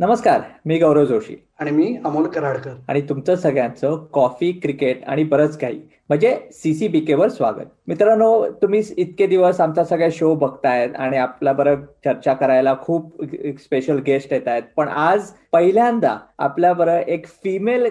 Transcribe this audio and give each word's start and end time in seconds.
नमस्कार 0.00 0.40
मी 0.66 0.78
गौरव 0.78 1.04
जोशी. 1.04 1.44
आणि 1.58 1.70
मी 1.70 1.98
अमोल 2.04 2.26
कराडकर. 2.26 2.70
आणि 2.88 3.00
तुमचं 3.00 3.34
सगळ्यांचं 3.34 4.06
कॉफी 4.12 4.52
क्रिकेट 4.52 5.04
आणि 5.06 5.24
बरंच 5.24 5.58
काही 5.58 5.80
म्हणजे 6.10 6.30
सीसीबीकेवर 6.52 7.28
स्वागत. 7.28 7.66
मित्रांनो 7.88 8.46
तुम्ही 8.62 8.80
इतके 8.98 9.26
दिवस 9.26 9.60
आमचा 9.60 9.82
सगळ्या 9.84 10.08
शो 10.12 10.34
बघतायत 10.34 10.96
आणि 10.98 11.16
आपल्या 11.16 11.52
बरं 11.52 11.82
चर्चा 12.04 12.32
करायला 12.34 12.74
खूप 12.82 13.22
स्पेशल 13.60 13.98
गेस्ट 14.06 14.32
येत 14.32 14.48
आहेत. 14.48 14.62
पण 14.76 14.88
आज 14.88 15.30
पहिल्यांदा 15.52 16.16
आपल्या 16.38 16.72
बरं 16.72 16.98
एक 17.06 17.26
फिमेल 17.44 17.86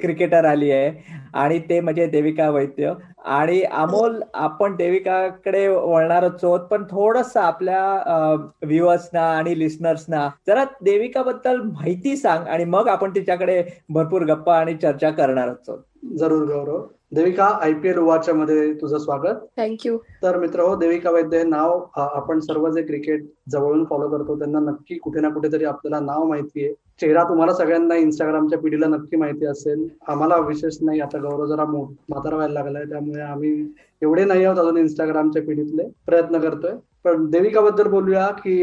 क्रिकेटर 0.00 0.44
आली 0.44 0.70
आहे 0.70 1.18
आणि 1.34 1.58
ते 1.68 1.80
म्हणजे 1.80 2.06
देविका 2.06 2.48
वैद्य. 2.50 2.92
आणि 3.24 3.60
अमोल 3.62 4.20
आपण 4.34 4.76
देविकाकडे 4.76 5.66
वळणारच 5.68 6.44
आहोत 6.44 6.60
पण 6.70 6.84
थोडस 6.90 7.36
आपल्या 7.36 7.82
व्ह्युअर्सना 8.62 9.28
आणि 9.32 9.58
लिस्नर्सना 9.58 10.28
जरा 10.46 10.64
देविकाबद्दल 10.84 11.60
माहिती 11.62 12.16
सांग 12.16 12.46
आणि 12.46 12.64
मग 12.64 12.88
आपण 12.88 13.14
तिच्याकडे 13.14 13.62
भरपूर 13.90 14.24
गप्पा 14.24 14.58
आणि 14.58 14.74
चर्चा 14.82 15.10
करणारच 15.10 15.68
आहोत. 15.68 15.80
जरूर 16.18 16.46
गौरव. 16.46 16.82
देविका 17.12 17.46
आयपीएल 17.62 17.98
उवाच्या 17.98 18.34
मध्ये 18.34 18.72
तुझं 18.74 18.98
स्वागत. 18.98 19.40
थँक्यू 19.58 19.96
तर 20.22 20.38
मित्र 20.38 20.60
हो 20.60 20.76
देविका 20.76 21.10
वैद्य 21.10 21.38
हे 21.38 21.44
नाव 21.44 21.84
आपण 21.96 22.40
सर्व 22.40 22.68
जे 22.70 22.82
क्रिकेट 22.82 23.24
जवळून 23.46 23.84
फॉलो 23.84 24.08
करतो. 24.08 24.38
त्यांना 24.38 24.60
नक्की 24.60 24.98
कुठे 24.98 25.20
ना 25.20 25.28
कुठेतरी 25.28 25.64
आपल्याला 25.64 26.04
नाव 26.04 26.24
माहिती 26.24 26.64
आहे. 26.64 26.74
चेहरा 27.00 27.22
तुम्हाला 27.24 27.52
सगळ्यांना 27.54 27.94
इंस्टाग्रामच्या 27.96 28.58
पिढीला 28.58 28.86
नक्की 28.86 29.16
माहिती 29.16 29.46
असेल. 29.46 29.88
आम्हाला 30.08 30.36
विशेष 30.38 30.76
नाही. 30.82 31.00
आता 31.00 31.18
गौरव 31.18 31.46
जरा 31.46 31.64
म्हातारा 31.64 32.34
व्हायला 32.34 32.54
लागलाय. 32.54 32.84
त्यामुळे 32.84 33.20
आम्ही 33.20 33.52
एवढे 34.02 34.24
नाही 34.24 34.44
आहोत 34.44 34.58
अजून 34.58 34.76
इंस्टाग्रामच्या 34.76 35.42
पिढीतले. 35.42 35.88
प्रयत्न 36.06 36.38
करतोय. 36.38 36.72
पण 37.04 37.24
देविकाबद्दल 37.30 37.88
बोलूया 37.88 38.26
की 38.42 38.56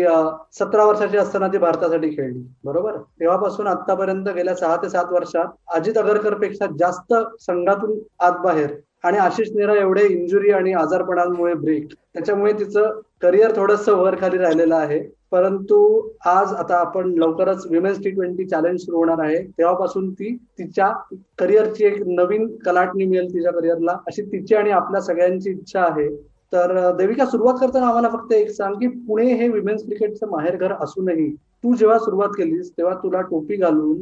सतरा 0.54 0.84
वर्षाची 0.86 1.18
असताना 1.18 1.48
ती 1.48 1.58
भारतासाठी 1.58 2.10
खेळली. 2.10 2.44
बरोबर? 2.64 2.98
तेव्हापासून 3.20 3.68
आतापर्यंत 3.68 4.28
गेल्या 4.30 4.56
सहा 4.56 4.76
ते 4.76 4.90
सात 4.90 5.12
वर्षात 5.12 5.46
अजित 5.76 5.98
अगरकरपेक्षा 5.98 6.66
जास्त 6.80 7.14
संघातून 7.40 8.00
आत 8.20 8.40
बाहेर 8.44 8.76
आणि 9.04 9.18
आशिष 9.18 9.50
नेहरा 9.56 9.74
एवढे 9.74 10.06
इंजुरी 10.08 10.52
आणि 10.52 10.74
आजारपणांमुळे 10.74 11.54
ब्रेक 11.54 11.88
त्याच्यामुळे 12.14 12.52
तिचं 12.54 13.00
करिअर 13.22 13.52
थोडस 13.56 13.88
वर 13.90 14.16
खाली 14.22 14.38
राहिलेलं 14.38 14.76
आहे. 14.76 15.00
परंतु 15.32 15.78
आज 16.26 16.54
आता 16.54 16.76
आपण 16.76 17.14
लवकरच 17.18 17.66
विमेन्स 17.72 18.00
टी 18.04 18.10
ट्वेंटी 18.10 18.46
चॅलेंज 18.46 18.80
सुरू 18.82 18.98
होणार 18.98 19.24
आहे. 19.26 19.38
तेव्हापासून 19.48 20.10
ती 20.12 20.36
तिच्या 20.60 20.92
करिअरची 21.40 21.86
एक 21.86 22.02
नवीन 22.08 22.48
कलाटणी 22.66 23.06
मिळेल 23.06 23.34
तिच्या 23.34 23.52
करिअरला 23.52 23.98
अशी 24.08 24.22
तिची 24.22 24.56
आणि 24.56 24.72
आपल्या 24.72 25.02
सगळ्यांची 25.02 25.50
इच्छा 25.50 25.82
आहे. 25.82 26.10
तर 26.54 26.92
देविका 26.98 27.26
सुरुवात 27.26 27.56
करताना 27.62 27.88
आम्हाला 27.88 28.10
फक्त 28.10 28.34
एक 28.34 28.50
सांग 28.50 28.76
की 28.76 28.88
पुणे 29.08 29.34
हे 29.34 29.48
विमेन्स 29.50 29.84
क्रिकेटचं 29.86 30.30
माहेरघर 30.30 30.72
असूनही 30.82 31.30
तू 31.64 31.74
जेव्हा 31.76 31.98
सुरुवात 32.00 32.30
केलीस 32.30 32.72
तेव्हा 32.72 32.94
तुला 32.96 33.22
टोपी 33.22 33.56
घालून 33.56 34.02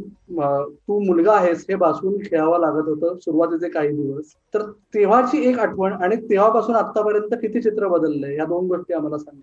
तू 0.69 0.99
मुलगा 1.05 1.33
आहेस 1.33 1.65
हे 1.69 1.75
भासून 1.75 2.17
खेळावं 2.23 2.59
लागत 2.59 2.87
होतं 2.87 3.17
सुरुवातीचे 3.19 3.69
काही 3.69 3.89
दिवस. 3.89 4.33
तर 4.53 4.61
तेव्हाची 4.93 5.43
एक 5.49 5.59
आठवण 5.59 5.93
आणि 5.93 6.15
तेव्हापासून 6.29 6.75
आतापर्यंत 6.75 7.33
किती 7.41 7.61
चित्र 7.61 7.87
बदललंय? 7.87 8.35
या 8.35 8.45
दोन 8.45 8.67
गोष्टी 8.67 8.93
आम्हाला 8.93 9.17
सांग. 9.17 9.39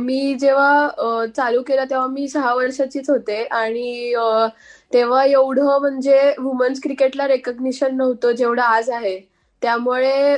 मी 0.00 0.34
जेव्हा 0.34 1.26
चालू 1.36 1.62
केलं 1.62 1.84
तेव्हा 1.90 2.06
मी 2.06 2.28
सहा 2.28 2.54
वर्षाचीच 2.54 3.10
होते 3.10 3.42
आणि 3.44 4.14
तेव्हा 4.92 5.24
एवढं 5.24 5.78
म्हणजे 5.80 6.18
वुमन्स 6.38 6.80
क्रिकेटला 6.82 7.28
रेकग्निशन 7.28 7.96
नव्हतं 7.96 8.32
जेवढं 8.32 8.62
आज 8.62 8.90
आहे. 8.90 9.31
त्यामुळे 9.62 10.36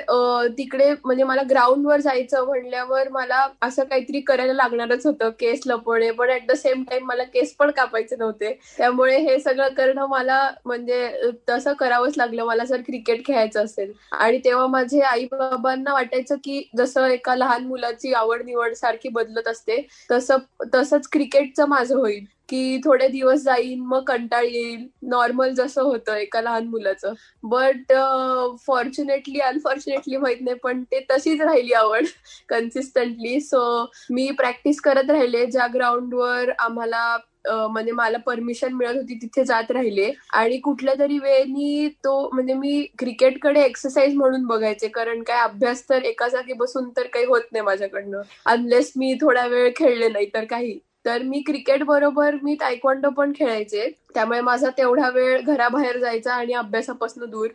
तिकडे 0.58 0.90
म्हणजे 1.04 1.24
मला 1.24 1.42
ग्राउंडवर 1.50 2.00
जायचं 2.00 2.44
म्हणल्यावर 2.46 3.08
मला 3.08 3.46
असं 3.62 3.84
काहीतरी 3.84 4.20
करायला 4.22 4.52
लागणारच 4.52 5.06
होतं 5.06 5.30
केस 5.40 5.60
लपवणे. 5.66 6.10
पण 6.12 6.30
ऍट 6.30 6.46
द 6.48 6.52
सेम 6.56 6.82
टाइम 6.90 7.06
मला 7.06 7.24
केस 7.24 7.54
पण 7.56 7.70
कापायचे 7.70 8.16
नव्हते. 8.16 8.52
त्यामुळे 8.78 9.16
हे 9.20 9.38
सगळं 9.40 9.68
करणं 9.76 10.06
मला 10.08 10.40
म्हणजे 10.64 11.10
तसं 11.48 11.72
करावंच 11.74 12.14
लागलं. 12.18 12.44
मला 12.44 12.64
जर 12.64 12.80
क्रिकेट 12.86 13.24
खेळायचं 13.26 13.64
असेल. 13.64 13.92
आणि 14.12 14.38
तेव्हा 14.44 14.66
माझे 14.68 15.00
आई 15.02 15.24
बाबांना 15.32 15.92
वाटायचं 15.92 16.36
की 16.44 16.62
जसं 16.76 17.06
एका 17.08 17.34
लहान 17.36 17.66
मुलाची 17.66 18.12
आवड 18.14 18.42
निवड 18.44 18.72
सारखी 18.74 19.08
बदलत 19.10 19.48
असते 19.48 19.80
तसं 20.10 20.38
तसंच 20.74 21.08
क्रिकेटचं 21.12 21.68
माझं 21.68 21.96
होईल. 21.96 22.24
की 22.48 22.78
थोडे 22.84 23.08
दिवस 23.08 23.42
जाईन 23.42 23.80
मग 23.86 24.02
कंटाळ 24.08 24.44
येईल. 24.44 24.86
नॉर्मल 25.08 25.52
जसं 25.54 25.82
होतं 25.82 26.14
एका 26.16 26.40
लहान 26.40 26.66
मुलाचं. 26.68 27.12
बट 27.44 27.92
फॉर्च्युनेटली 28.66 29.40
अनफॉर्च्युनेटली 29.40 30.16
माहीत 30.16 30.40
नाही 30.40 30.56
पण 30.62 30.82
ते 30.92 31.00
तशीच 31.10 31.40
राहिली 31.40 31.72
आवड 31.74 32.04
कन्सिस्टंटली 32.48 33.40
सो 33.40 33.60
मी 34.10 34.30
प्रॅक्टिस 34.38 34.80
करत 34.80 35.10
राहिले. 35.10 35.44
ज्या 35.46 35.66
ग्राउंडवर 35.74 36.50
आम्हाला 36.58 37.16
म्हणजे 37.46 37.92
मला 37.92 38.18
परमिशन 38.26 38.72
मिळत 38.74 38.94
होती 38.96 39.14
तिथे 39.22 39.44
जात 39.44 39.70
राहिले. 39.70 40.10
आणि 40.32 40.56
कुठल्या 40.58 40.94
तरी 40.98 41.18
वेळेनी 41.18 41.88
तो 42.04 42.14
म्हणजे 42.32 42.54
मी 42.54 42.84
क्रिकेटकडे 42.98 43.62
एक्सरसाइज 43.64 44.14
म्हणून 44.16 44.44
बघायचे. 44.46 44.88
कारण 44.88 45.22
काय 45.22 45.42
अभ्यास 45.42 45.88
तर 45.90 46.02
एका 46.04 46.28
जागी 46.28 46.52
बसून 46.58 46.88
तर 46.96 47.06
काही 47.14 47.24
होत 47.26 47.52
नाही 47.52 47.64
माझ्याकडनं. 47.64 48.22
अनलेस 48.46 48.92
मी 48.96 49.14
थोडा 49.20 49.46
वेळ 49.46 49.70
खेळले 49.76 50.08
नाही 50.08 50.26
तर 50.34 50.44
काही. 50.44 50.78
तर 51.06 51.22
मी 51.22 51.40
क्रिकेट 51.40 51.82
बरोबर 51.82 52.36
मी 52.42 52.54
तायक्वांडो 52.54 53.10
पण 53.10 53.32
खेळायचे. 53.36 53.90
त्यामुळे 54.14 54.40
माझा 54.40 54.70
तेवढा 54.78 55.08
वेळ 55.10 55.40
घराबाहेर 55.40 55.98
जायचा 55.98 56.32
आणि 56.34 56.52
अभ्यासापासून 56.54 57.30
दूर. 57.30 57.48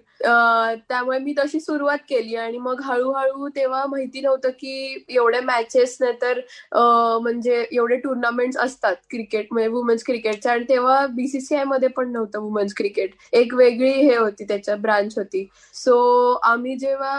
त्यामुळे 0.90 1.18
मी 1.20 1.34
तशी 1.38 1.59
सुरुवात 1.59 1.97
केली 2.09 2.36
आणि 2.36 2.58
मग 2.58 2.81
हळूहळू 2.84 3.47
तेव्हा 3.56 3.86
माहिती 3.90 4.22
नव्हतं 4.22 4.50
की 4.59 5.06
एवढे 5.09 5.40
मॅचेस 5.42 5.96
नाही 6.02 6.14
तर 6.22 6.40
म्हणजे 7.22 7.66
एवढे 7.72 7.96
टुर्नामेंट 7.98 8.58
असतात 8.58 8.96
क्रिकेट 9.09 9.48
म्हणजे 9.52 9.69
वुमेन्स 9.69 10.03
क्रिकेटच्या 10.06 10.52
आणि 10.52 10.64
तेव्हा 10.69 11.06
बीसीसीआयमध्ये 11.16 11.90
पण 11.90 12.12
नव्हतं 12.12 12.40
वुमेन्स 12.42 12.74
क्रिकेट 12.78 13.14
एक 13.34 13.53
वेगळी 13.53 13.92
हे 13.92 14.16
होती 14.18 14.44
त्याच्या 14.44 14.75
ब्रांच 14.75 15.18
होती. 15.18 15.48
सो 15.75 16.34
आम्ही 16.44 16.75
जेव्हा 16.78 17.14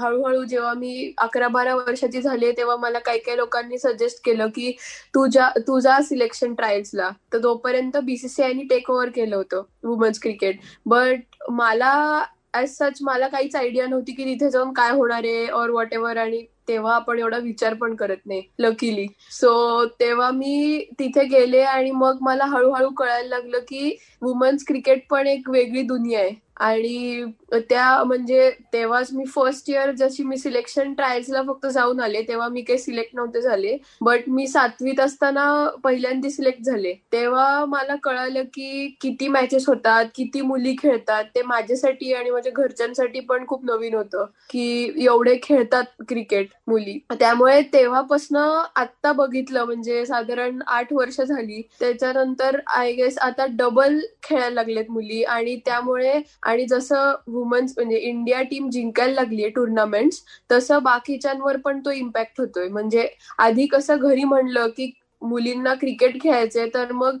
हळूहळू 0.00 0.42
जेव्हा 0.44 0.72
मी 0.74 1.12
अकरा 1.18 1.48
बारा 1.48 1.74
वर्षाची 1.74 2.22
झाली 2.22 2.50
तेव्हा 2.52 2.76
मला 2.76 2.98
काही 2.98 3.18
काही 3.18 3.36
लोकांनी 3.36 3.78
सजेस्ट 3.78 4.24
केलं 4.24 4.48
की 4.54 4.70
तुझ्या 5.14 5.48
तुझा 5.66 6.00
सिलेक्शन 6.02 6.54
ट्रायल्सला 6.54 7.10
तर 7.32 7.42
तोपर्यंत 7.42 7.96
बीसीसीआयनी 8.04 8.62
टेक 8.80 8.90
ओव्हर 8.90 9.08
केलं 9.08 9.36
होतं 9.36 9.62
वुमन्स 9.84 10.20
क्रिकेट 10.20 10.58
बट 10.86 11.20
मला 11.50 12.24
ऍज 12.54 12.68
सच 12.68 12.98
मला 13.00 13.28
काहीच 13.28 13.56
आयडिया 13.56 13.86
नव्हती 13.86 14.12
की 14.12 14.24
तिथे 14.24 14.50
जाऊन 14.50 14.72
काय 14.72 14.90
होणार 14.90 15.24
आहे 15.24 15.46
और 15.50 15.70
वॉट 15.70 15.92
एव्हर 15.92 16.16
आणि 16.16 16.44
तेव्हा 16.68 16.94
आपण 16.94 17.18
एवढा 17.18 17.38
विचार 17.38 17.74
पण 17.74 17.94
करत 17.94 18.26
नाही 18.26 18.42
लकीली 18.58 19.06
सो 19.30 19.84
तेव्हा 20.00 20.30
मी 20.30 20.84
तिथे 20.98 21.24
गेले 21.24 21.60
आणि 21.62 21.90
मग 21.90 22.18
मला 22.20 22.44
हळूहळू 22.44 22.90
कळायला 22.90 23.28
लागलं 23.28 23.58
की 23.58 23.96
वुमन्स 24.22 24.64
क्रिकेट 24.66 25.06
पण 25.10 25.26
एक 25.26 25.50
वेगळी 25.50 25.82
दुनिया 25.82 26.20
आहे. 26.20 26.30
आणि 26.60 27.24
त्या 27.68 28.02
म्हणजे 28.04 28.50
तेव्हाच 28.72 29.12
मी 29.12 29.24
फर्स्ट 29.34 29.70
इयर 29.70 29.90
जशी 29.98 30.22
मी 30.24 30.36
सिलेक्शन 30.38 30.92
ट्रायल्सला 30.94 31.42
फक्त 31.42 31.66
जाऊन 31.66 32.00
आले 32.00 32.22
तेव्हा 32.28 32.48
मी 32.48 32.62
काही 32.62 32.78
सिलेक्ट 32.78 33.14
नव्हते 33.16 33.40
झाले. 33.42 33.76
बट 34.00 34.28
मी 34.28 34.46
सातवीत 34.46 35.00
असताना 35.00 35.44
पहिल्यांदा 35.84 36.28
सिलेक्ट 36.30 36.62
झाले. 36.62 36.92
तेव्हा 37.12 37.64
मला 37.64 37.94
कळालं 38.04 38.42
की 38.54 38.88
किती 39.00 39.28
मॅचेस 39.28 39.68
होतात 39.68 40.04
किती 40.14 40.40
मुली 40.40 40.74
खेळतात 40.82 41.24
ते 41.34 41.42
माझ्यासाठी 41.42 42.12
आणि 42.14 42.30
माझ्या 42.30 42.52
घरच्यांसाठी 42.56 43.20
पण 43.20 43.46
खूप 43.48 43.64
नवीन 43.64 43.94
होतं 43.94 44.24
की 44.50 44.92
एवढे 45.04 45.36
खेळतात 45.42 45.84
क्रिकेट 46.08 46.48
मुली. 46.68 46.98
त्यामुळे 47.20 47.60
तेव्हापासनं 47.72 48.62
आत्ता 48.76 49.12
बघितलं 49.12 49.64
म्हणजे 49.64 50.04
साधारण 50.06 50.60
आठ 50.66 50.92
वर्ष 50.92 51.20
झाली. 51.20 51.62
त्याच्यानंतर 51.80 52.58
आय 52.76 52.92
गेस 52.92 53.18
आता 53.20 53.46
डबल 53.50 53.98
खेळायला 54.22 54.54
लागलेत 54.54 54.90
मुली 54.90 55.22
आणि 55.24 55.56
त्यामुळे 55.66 56.12
आणि 56.50 56.64
जसं 56.66 57.14
वुमन्स 57.28 57.72
म्हणजे 57.76 57.96
इंडिया 57.98 58.42
टीम 58.50 58.68
जिंकायला 58.70 59.14
लागली 59.14 59.42
आहे 59.42 59.50
टुर्नामेंट 59.52 60.12
तसं 60.52 60.82
बाकीच्यांवर 60.82 61.56
पण 61.64 61.80
तो 61.84 61.90
इम्पॅक्ट 61.92 62.40
होतोय. 62.40 62.68
म्हणजे 62.68 63.08
आधी 63.38 63.66
कसं 63.66 63.96
घरी 63.98 64.24
म्हणलं 64.24 64.68
की 64.76 64.90
मुलींना 65.22 65.74
क्रिकेट 65.74 66.20
खेळायचे 66.22 66.66
तर 66.74 66.92
मग 66.92 67.18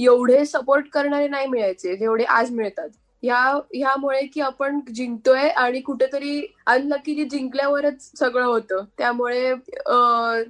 एवढे 0.00 0.44
सपोर्ट 0.46 0.88
करणारे 0.92 1.28
नाही 1.28 1.46
मिळायचे 1.46 1.96
जेवढे 1.96 2.24
आज 2.24 2.50
मिळतात. 2.50 2.88
ह्या 3.22 3.38
ह्यामुळे 3.74 4.20
की 4.26 4.40
आपण 4.40 4.80
जिंकतोय 4.94 5.48
आणि 5.48 5.80
कुठेतरी 5.80 6.40
अनलकीली 6.66 7.24
जिंकल्यावरच 7.24 8.10
सगळं 8.18 8.46
होतं. 8.46 8.84
त्यामुळे 8.98 9.48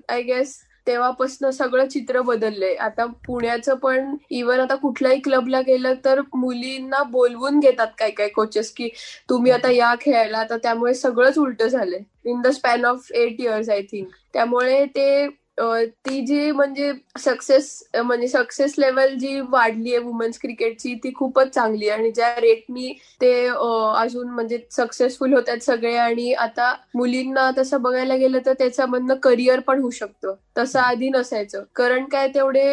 आय 0.08 0.22
गेस 0.22 0.56
तेव्हापासून 0.86 1.50
सगळं 1.50 1.86
चित्र 1.88 2.20
बदललंय. 2.20 2.74
आता 2.76 3.04
पुण्याचं 3.26 3.74
पण 3.74 4.14
इव्हन 4.30 4.60
आता 4.60 4.74
कुठल्याही 4.74 5.20
क्लबला 5.20 5.60
गेलं 5.60 5.94
तर 6.04 6.20
मुलींना 6.34 7.02
बोलवून 7.02 7.60
घेतात 7.60 7.88
काय 7.98 8.10
काय 8.10 8.28
कोचेस 8.28 8.72
की 8.72 8.88
तुम्ही 9.30 9.52
आता 9.52 9.70
या 9.70 9.94
खेळायला. 10.00 10.44
तर 10.50 10.56
त्यामुळे 10.56 10.94
सगळंच 10.94 11.38
उलट 11.38 11.62
झालंय. 11.62 12.00
In 12.24 12.40
the 12.40 12.46
span 12.46 12.84
of 12.84 13.10
eight 13.12 13.40
years 13.40 13.68
I 13.70 13.82
think 13.82 14.08
त्यामुळे 14.34 14.84
ते 14.86 15.26
ती 15.58 16.20
जी 16.26 16.50
म्हणजे 16.50 16.92
सक्सेस 17.20 17.66
म्हणजे 17.96 18.28
सक्सेस 18.28 18.74
लेवल 18.78 19.14
जी 19.18 19.40
वाढली 19.50 19.90
आहे 19.94 19.98
वुमन्स 20.04 20.38
क्रिकेटची 20.40 20.94
ती 21.04 21.12
खूपच 21.14 21.48
चांगली 21.54 21.88
आहे. 21.88 21.98
आणि 21.98 22.10
ज्या 22.12 22.28
रेटनी 22.40 22.92
ते 23.20 23.32
अजून 23.46 24.28
म्हणजे 24.28 24.58
सक्सेसफुल 24.70 25.34
होत 25.34 25.48
आहेत 25.48 25.62
सगळे 25.62 25.94
आणि 25.96 26.32
आता 26.34 26.72
मुलींना 26.94 27.50
तसं 27.58 27.82
बघायला 27.82 28.16
गेलं 28.16 28.38
तर 28.46 28.52
त्याच्यामधनं 28.58 29.14
करिअर 29.22 29.60
पण 29.66 29.80
होऊ 29.80 29.90
शकतं. 29.90 30.34
तसं 30.58 30.80
आधी 30.80 31.08
नसायचं. 31.10 31.62
कारण 31.76 32.04
काय 32.12 32.28
तेवढे 32.34 32.72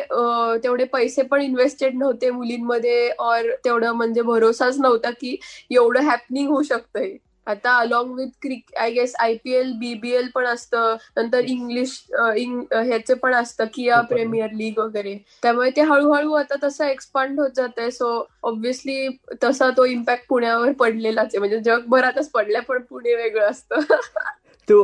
तेवढे 0.63 0.83
पैसे 0.93 1.21
पण 1.23 1.41
इन्व्हेस्टेड 1.41 1.97
नव्हते 1.97 2.29
मुलींमध्ये 2.31 3.09
और 3.19 3.51
तेवढं 3.65 3.91
म्हणजे 3.93 4.21
भरोसाच 4.23 4.79
नव्हता 4.79 5.09
की 5.11 5.35
एवढं 5.71 6.01
हॅपनिंग 6.03 6.49
होऊ 6.49 6.63
शकतंय. 6.63 7.15
आता 7.49 7.75
along 7.77 8.13
with 8.15 8.27
crick 8.41 8.75
I 8.79 8.91
guess 8.91 9.15
I 9.19 9.33
P 9.43 9.51
L 9.51 9.71
BBL 9.79 10.27
पण 10.35 10.45
असतं. 10.45 10.95
नंतर 11.17 11.39
इंग्लिश 11.39 11.91
ह्याचे 12.11 13.13
पण 13.13 13.33
असतं 13.33 13.65
किया 13.73 14.01
प्रीमियर 14.01 14.51
लीग 14.53 14.79
वगैरे. 14.79 15.17
त्यामुळे 15.41 15.69
ते 15.75 15.81
हळूहळू 15.81 16.33
आता 16.33 16.55
तसं 16.63 16.85
एक्सपांड 16.85 17.39
होत 17.39 17.49
जात 17.55 17.79
आहे 17.79 17.91
सो 17.91 18.11
ऑब्व्हियसली 18.43 19.07
तसा 19.43 19.69
तो 19.77 19.85
इम्पॅक्ट 19.85 20.27
पुण्यावर 20.29 20.71
पडलेलाच 20.71 21.25
आहे. 21.25 21.39
म्हणजे 21.39 21.59
जगभरातच 21.59 22.29
पडलाय 22.31 22.61
पण 22.61 22.81
पुणे 22.89 23.15
वेगळं 23.15 23.49
असतं. 23.49 23.79
तू 24.69 24.81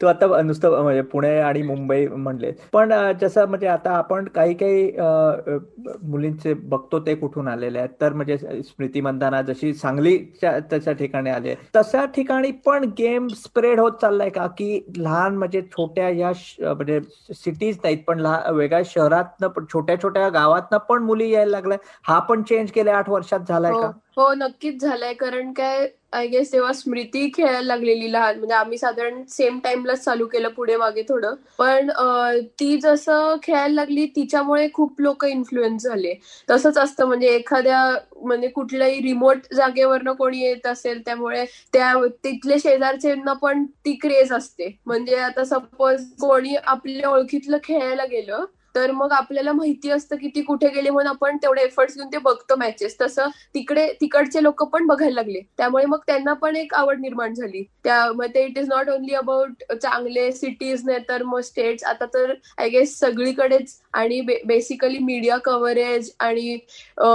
तू 0.00 0.06
आता 0.06 0.40
नुसतं 0.42 0.82
म्हणजे 0.82 1.02
पुणे 1.12 1.38
आणि 1.40 1.62
मुंबई 1.62 2.06
म्हणले. 2.06 2.50
पण 2.72 2.92
जसं 3.20 3.48
म्हणजे 3.48 3.66
आता 3.66 3.90
आपण 3.96 4.24
काही 4.34 4.54
काही 4.54 4.90
मुलींचे 6.02 6.54
बघतो 6.54 7.00
ते 7.06 7.14
कुठून 7.14 7.48
आलेले 7.48 7.78
आहेत. 7.78 7.90
तर 8.00 8.12
म्हणजे 8.12 8.36
स्मृती 8.38 9.00
मंदाना 9.00 9.42
जशी 9.42 9.72
सांगलीच्या 9.74 10.58
त्याच्या 10.70 10.92
ठिकाणी 10.92 11.30
आले 11.30 11.54
तशा 11.76 12.04
ठिकाणी 12.14 12.50
पण 12.66 12.84
गेम 12.98 13.26
स्प्रेड 13.36 13.80
होत 13.80 13.92
चाललाय 14.02 14.30
का? 14.30 14.46
की 14.48 14.80
लहान 14.96 15.36
म्हणजे 15.36 15.62
छोट्या 15.72 16.08
या 16.08 16.32
म्हणजे 16.60 17.00
सिटीज 17.34 17.78
नाहीत 17.82 17.98
पण 18.06 18.20
लहान 18.20 18.54
वेगळ्या 18.54 18.82
शहरातनं 18.86 19.64
छोट्या 19.72 20.00
छोट्या 20.02 20.28
गावातनं 20.28 20.78
पण 20.88 21.02
मुली 21.02 21.30
यायला 21.30 21.50
लागल्या. 21.50 21.78
हा 22.02 22.18
पण 22.18 22.42
चेंज 22.42 22.70
गेल्या 22.76 22.96
आठ 22.98 23.08
वर्षात 23.10 23.40
झालाय 23.48 23.72
का? 23.72 23.86
हो, 23.86 24.22
हो 24.22 24.32
नक्कीच 24.36 24.80
झालाय. 24.82 25.14
कारण 25.14 25.52
काय 25.52 25.86
आय 26.12 26.26
गेस 26.28 26.50
तेव्हा 26.52 26.72
स्मृती 26.72 27.28
खेळायला 27.34 27.60
लागलेली 27.62 28.10
लहान. 28.12 28.38
म्हणजे 28.38 28.54
आम्ही 28.54 28.78
साधारण 28.78 29.22
सेम 29.28 29.58
टाइमलाच 29.64 30.02
चालू 30.04 30.26
केलं 30.26 30.48
पुढे 30.56 30.76
मागे 30.76 31.02
थोडं. 31.08 31.34
पण 31.58 31.90
ती 32.60 32.76
जसं 32.82 33.36
खेळायला 33.42 33.74
लागली 33.74 34.06
तिच्यामुळे 34.16 34.68
खूप 34.74 35.00
लोक 35.00 35.24
इन्फ्लुएन्स 35.24 35.82
झाले. 35.82 36.14
तसंच 36.48 36.78
असतं 36.78 37.06
म्हणजे 37.06 37.28
एखाद्या 37.34 37.82
म्हणजे 38.16 38.48
कुठल्याही 38.48 39.00
रिमोट 39.02 39.52
जागेवरनं 39.54 40.12
कोणी 40.14 40.40
येत 40.40 40.66
असेल 40.66 41.00
त्यामुळे 41.04 41.44
त्या 41.72 41.92
तिथले 42.24 42.58
शेजारच्यांना 42.58 43.32
पण 43.32 43.64
ती 43.84 43.94
क्रेज 44.02 44.32
असते. 44.32 44.76
म्हणजे 44.86 45.16
आता 45.16 45.44
सपोज 45.44 46.04
कोणी 46.20 46.54
आपल्या 46.56 47.10
ओळखीतलं 47.10 47.58
खेळायला 47.64 48.04
गेलं 48.06 48.44
तर 48.74 48.90
मग 48.92 49.12
आपल्याला 49.12 49.52
माहिती 49.52 49.90
असतं 49.90 50.16
की 50.16 50.28
ती 50.34 50.42
कुठे 50.42 50.68
गेली 50.74 50.90
म्हणून 50.90 51.10
आपण 51.10 51.36
तेवढे 51.42 51.62
एफर्ट्स 51.62 51.96
घेऊन 51.96 52.08
ते 52.12 52.18
बघतो 52.18 52.56
मॅचेस 52.58 52.96
तसं 53.00 53.28
तिकडे 53.54 53.86
तिकडचे 54.00 54.42
लोक 54.42 54.62
पण 54.64 54.86
बघायला 54.86 55.14
लागले. 55.14 55.40
त्यामुळे 55.58 55.84
मग 55.86 55.98
त्यांना 56.06 56.32
पण 56.32 56.56
एक 56.56 56.74
आवड 56.74 57.00
निर्माण 57.00 57.34
झाली. 57.34 57.62
त्यामध्ये 57.84 58.44
it 58.44 58.58
is 58.58 58.68
not 58.68 58.88
only 58.90 59.14
about 59.14 59.72
चांगले 59.72 60.30
सिटीज 60.32 60.84
नाही 60.86 60.98
तर 61.08 61.22
मग 61.22 61.40
स्टेट्स 61.40 61.84
आता 61.84 62.06
तर 62.14 62.32
आय 62.58 62.68
गेस 62.68 62.98
सगळीकडेच 62.98 63.78
आणि 63.94 64.20
बेसिकली 64.46 64.98
मीडिया 64.98 65.36
कव्हरेज 65.44 66.10
आणि 66.20 66.58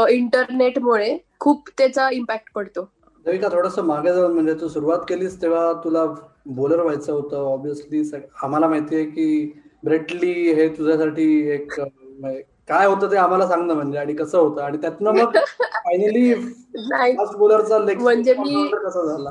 इंटरनेटमुळे 0.10 1.18
खूप 1.40 1.70
त्याचा 1.78 2.10
इम्पॅक्ट 2.12 2.52
पडतो. 2.56 2.90
थोडस 3.26 3.78
मागे 3.80 4.14
जाऊन 4.14 4.34
म्हणजे 4.34 4.54
तू 4.54 4.68
सुरुवात 4.68 5.00
केलीस 5.08 5.42
तेव्हा 5.42 5.72
तुला 5.84 6.04
बोलर 6.48 6.82
व्हायचं 6.82 7.14
होतं. 7.14 7.38
ऑब्विसली 7.38 8.02
आम्हाला 8.44 8.68
माहितीये 8.68 9.04
की 9.06 9.54
ब्रेटली 9.84 10.32
हे 10.54 10.68
तुझ्यासाठी 10.70 11.50
एक 11.50 11.80
काय 12.68 12.86
होतं 12.88 13.12
ते 13.12 13.18
आम्हाला 13.18 13.48
सांग 13.48 13.68
ना 13.68 13.74
म्हणजे 13.74 13.98
आणि 13.98 14.14
कसं 14.14 14.38
होतं 14.38 14.62
आणि 14.62 14.78
त्यातनं 14.78 15.12
मग 15.12 15.38
फायनली 15.62 16.34
फास्ट 16.34 17.38
बॉलरचा 17.38 17.78
म्हणजे 17.80 18.34
मी 18.34 18.68
कसा 18.68 19.06
झाला? 19.06 19.30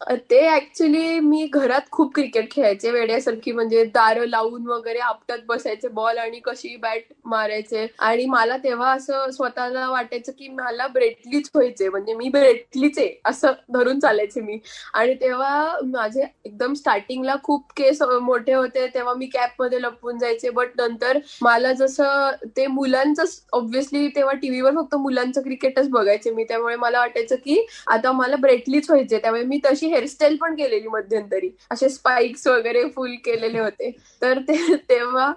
ते 0.00 0.38
ऍक्च्युली 0.48 1.18
मी 1.20 1.46
घरात 1.48 1.88
खूप 1.90 2.12
क्रिकेट 2.14 2.50
खेळायचे. 2.50 2.90
वेड्यासारखी 2.90 3.52
म्हणजे 3.52 3.84
दार 3.84 4.18
लावून 4.26 4.66
वगैरे 4.66 4.98
आपटत 4.98 5.44
बसायचे 5.46 5.88
बॉल 5.88 6.18
आणि 6.18 6.40
कशी 6.44 6.74
बॅट 6.76 7.12
मारायचे. 7.24 7.86
आणि 7.98 8.26
मला 8.26 8.56
तेव्हा 8.64 8.90
असं 8.92 9.30
स्वतःला 9.30 9.88
वाटायचं 9.90 10.32
की 10.38 10.48
मला 10.48 10.86
ब्रेटलीच 10.86 11.50
व्हायचे 11.54 11.88
म्हणजे 11.88 12.14
मी 12.14 12.28
ब्रेटलीच 12.28 12.98
आहे 12.98 13.08
असं 13.24 13.52
धरून 13.74 14.00
चालायचे 14.00 14.40
मी. 14.40 14.58
आणि 14.94 15.14
तेव्हा 15.14 15.78
माझे 15.84 16.22
एकदम 16.44 16.74
स्टार्टिंगला 16.74 17.36
खूप 17.42 17.72
केस 17.76 18.02
मोठे 18.02 18.52
होते. 18.52 18.86
तेव्हा 18.94 19.14
मी 19.14 19.26
कॅपमध्ये 19.26 19.80
लपवून 19.82 20.18
जायचे. 20.18 20.50
बट 20.50 20.80
नंतर 20.80 21.18
मला 21.42 21.72
जसं 21.72 22.30
ते 22.56 22.66
मुलांचं 22.66 23.24
ऑब्व्हियसली 23.52 24.06
तेव्हा 24.08 24.34
टीव्हीवर 24.42 24.74
फक्त 24.76 24.94
मुलांचं 24.96 25.42
क्रिकेटच 25.42 25.88
बघायचे 25.90 26.30
मी. 26.30 26.44
त्यामुळे 26.44 26.76
मला 26.76 26.98
वाटायचं 27.00 27.36
की 27.44 27.64
आता 27.86 28.12
मला 28.12 28.36
ब्रेटलीच 28.36 28.90
व्हायचे 28.90 29.18
त्यामुळे 29.18 29.42
मी 29.44 29.60
तशी 29.64 29.85
हेअरस्टाईल 29.86 30.36
पण 30.40 30.54
केलेली 30.56 30.88
मध्यंतरी. 30.88 31.50
असे 31.70 31.88
स्पाइक्स 31.88 32.46
वगैरे 32.46 32.84
फुल 32.96 33.14
केलेले 33.24 33.60
होते. 33.60 33.90
तर 34.22 34.38
ते 34.48 34.74
तेव्हा 34.90 35.32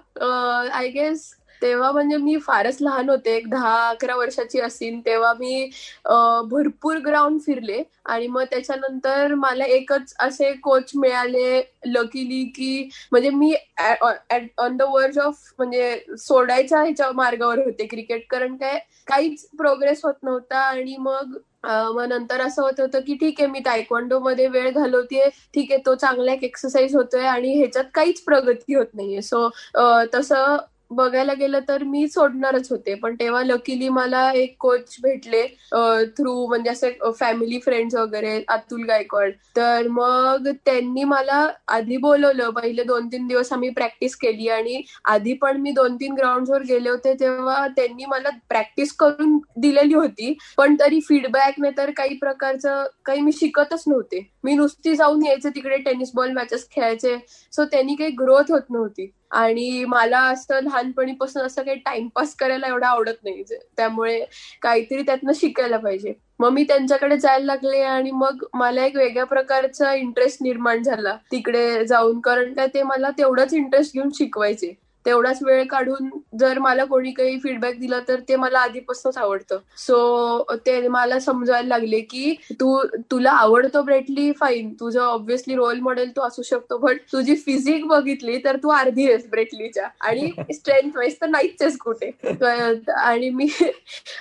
आय 0.72 0.88
गेस 0.88 1.30
तेव्हा 1.62 1.90
म्हणजे 1.92 2.16
मी 2.16 2.36
फारच 2.40 2.76
लहान 2.80 3.08
होते. 3.10 3.34
एक 3.36 3.48
दहा 3.50 3.88
अकरा 3.88 4.14
वर्षाची 4.16 4.60
असीन. 4.60 5.00
तेव्हा 5.06 5.32
मी 5.38 5.68
भरपूर 6.50 6.96
ग्राउंड 7.06 7.40
फिरले. 7.46 7.82
आणि 8.04 8.26
मग 8.26 8.44
त्याच्यानंतर 8.50 9.34
मला 9.34 9.64
एकच 9.64 10.14
असे 10.20 10.52
कोच 10.62 10.92
मिळाले 10.94 11.60
लकीली 11.86 12.42
की 12.56 12.88
म्हणजे 13.12 13.30
मी 13.30 13.52
ऑन 14.58 14.76
द 14.76 14.82
वर्ज 14.82 15.18
ऑफ 15.18 15.52
म्हणजे 15.58 16.16
सोडायच्या 16.18 16.82
ह्याच्या 16.82 17.10
मार्गावर 17.14 17.58
होते. 17.58 17.86
क्रिकेट 17.86 18.26
कारण 18.30 18.56
काय 18.56 18.78
काहीच 19.06 19.46
प्रोग्रेस 19.58 20.04
होत 20.04 20.22
नव्हता. 20.22 20.58
आणि 20.60 20.96
मग 20.98 21.36
मग 21.64 22.04
नंतर 22.08 22.40
असं 22.40 22.62
होत 22.62 22.80
होतं 22.80 23.00
की 23.06 23.14
ठीक 23.14 23.40
आहे 23.40 23.48
मी 23.50 23.60
तायक्वांडो 23.60 24.18
मध्ये 24.20 24.46
वेळ 24.48 24.70
घालवतेय 24.70 25.28
ठीक 25.54 25.72
आहे 25.72 25.80
तो 25.86 25.94
चांगला 25.94 26.32
एक 26.32 26.44
एक्सरसाइज 26.44 26.96
होतोय 26.96 27.24
आणि 27.26 27.54
ह्याच्यात 27.58 27.84
काहीच 27.94 28.22
प्रगती 28.24 28.74
होत 28.74 28.94
नाहीये. 28.94 29.22
सो 29.22 29.48
तसं 30.14 30.56
बघायला 30.90 31.32
गेलं 31.34 31.60
तर 31.68 31.82
मी 31.84 32.06
सोडणारच 32.08 32.70
होते. 32.70 32.94
पण 32.94 33.14
तेव्हा 33.20 33.42
लकीली 33.44 33.88
मला 33.88 34.30
एक 34.34 34.56
कोच 34.60 34.96
भेटले 35.02 35.42
थ्रू 36.16 36.46
म्हणजे 36.48 36.70
असे 36.70 36.90
फॅमिली 37.18 37.58
फ्रेंड्स 37.64 37.94
वगैरे 37.94 38.40
अतुल 38.48 38.84
गायकवाड. 38.84 39.32
तर 39.56 39.88
मग 39.88 40.48
त्यांनी 40.66 41.04
मला 41.04 41.46
आधी 41.68 41.96
बोलवलं. 41.96 42.50
पहिले 42.50 42.84
दोन 42.84 43.06
तीन 43.08 43.26
दिवस 43.26 43.52
आम्ही 43.52 43.70
प्रॅक्टिस 43.70 44.16
केली 44.16 44.48
आणि 44.48 44.82
आधी 45.04 45.32
पण 45.42 45.60
मी 45.60 45.70
दोन 45.72 45.96
तीन 45.96 46.14
वर 46.48 46.62
गेले 46.68 46.90
होते 46.90 47.12
तेव्हा 47.20 47.66
त्यांनी 47.76 48.04
मला 48.04 48.28
प्रॅक्टिस 48.48 48.92
करून 48.96 49.38
दिलेली 49.60 49.94
होती. 49.94 50.34
पण 50.56 50.74
तरी 50.80 51.00
फीडबॅक 51.00 51.60
नाही 51.60 51.72
तर 51.76 51.90
काही 51.96 52.16
प्रकारचं 52.18 52.84
काही 53.04 53.20
मी 53.20 53.32
शिकतच 53.32 53.84
नव्हते. 53.86 54.26
मी 54.44 54.54
नुसती 54.54 54.94
जाऊन 54.96 55.24
यायचे 55.26 55.48
तिकडे 55.48 55.76
टेनिस 55.84 56.10
बॉल 56.14 56.32
मॅचेस 56.32 56.68
खेळायचे. 56.70 57.16
सो 57.52 57.64
त्यांनी 57.64 57.94
काही 57.94 58.10
ग्रोथ 58.20 58.52
होत 58.52 58.70
नव्हती. 58.70 59.10
आणि 59.30 59.84
मला 59.84 60.20
असं 60.20 60.60
लहानपणीपासून 60.60 61.42
असं 61.42 61.62
काही 61.62 61.76
टाइमपास 61.78 62.34
करायला 62.34 62.66
एवढं 62.66 62.86
आवडत 62.86 63.24
नाही. 63.24 63.42
त्यामुळे 63.76 64.24
काहीतरी 64.62 65.02
त्यातनं 65.02 65.32
शिकायला 65.34 65.76
पाहिजे. 65.76 66.12
मग 66.38 66.50
मी 66.50 66.64
त्यांच्याकडे 66.64 67.16
जायला 67.16 67.44
लागले 67.44 67.80
आणि 67.82 68.10
मग 68.10 68.44
मला 68.54 68.84
एक 68.86 68.96
वेगळ्या 68.96 69.24
प्रकारचा 69.24 69.92
इंटरेस्ट 69.94 70.42
निर्माण 70.42 70.82
झाला. 70.82 71.16
तिकडे 71.32 71.86
जाऊन 71.86 72.20
कारण 72.20 72.54
काय 72.54 72.66
ते 72.74 72.82
मला 72.82 73.10
तेवढंच 73.10 73.54
इंटरेस्ट 73.54 73.94
घेऊन 73.94 74.08
शिकवायचे. 74.14 74.74
तेवढाच 75.06 75.38
वेळ 75.42 75.64
काढून 75.66 76.08
जर 76.38 76.58
मला 76.58 76.84
कोणी 76.84 77.10
काही 77.12 77.38
फीडबॅक 77.40 77.78
दिला 77.80 77.98
तर 78.08 78.20
ते 78.28 78.36
मला 78.36 78.58
आधीपासूनच 78.60 79.16
आवडतं. 79.18 79.58
सो 79.78 80.56
ते 80.66 80.88
मला 80.88 81.18
समजायला 81.20 81.68
लागले 81.68 82.00
की 82.00 82.34
तू 82.60 82.78
तुला 83.10 83.30
आवडतो 83.32 83.82
ब्रेटली 83.82 84.30
फाईन 84.32 84.72
तुझं 84.80 85.00
ऑब्व्हियसली 85.00 85.54
रोल 85.54 85.80
मॉडेल 85.80 86.10
तू 86.16 86.22
असू 86.22 86.42
शकतो 86.42 86.78
बट 86.78 86.98
तुझी 87.12 87.36
फिजिक 87.36 87.86
बघितली 87.86 88.36
तर 88.44 88.56
तू 88.56 88.68
अर्धी 88.70 89.06
आहेस 89.08 89.26
ब्रेटलीच्या 89.30 89.88
आणि 90.00 90.30
स्ट्रेंथ 90.54 90.96
वाईज 90.96 91.16
तर 91.20 91.26
नाहीच 91.26 91.62
आहेस 91.62 91.76
कुठे. 91.78 92.10
आणि 92.94 93.30
मी 93.30 93.48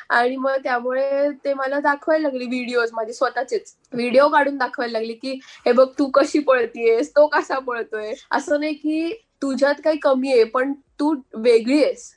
आणि 0.10 0.36
मग 0.36 0.56
त्यामुळे 0.64 1.30
ते 1.46 1.54
मला 1.54 1.80
दाखवायला 1.80 2.28
लागले 2.28 2.46
व्हिडिओज 2.46 2.90
माझे 2.94 3.14
स्वतःचेच. 3.14 3.74
व्हिडिओ 3.94 4.28
काढून 4.30 4.58
दाखवायला 4.58 4.92
लागले 4.92 5.14
की 5.14 5.40
हे 5.66 5.72
बघ 5.72 5.88
तू 6.00 6.10
कशी 6.14 6.40
पळतीयस? 6.40 7.10
तो 7.10 7.26
कसा 7.28 7.60
पळतोय? 7.60 8.14
असं 8.32 8.60
नाही 8.60 8.74
की 8.74 9.12
तुझ्यात 9.42 9.76
काही 9.84 9.98
कमी 9.98 10.32
आहे 10.32 10.44
पण 10.44 10.74
तू 11.00 11.14
वेगळी 11.36 11.84
आहेस. 11.84 12.12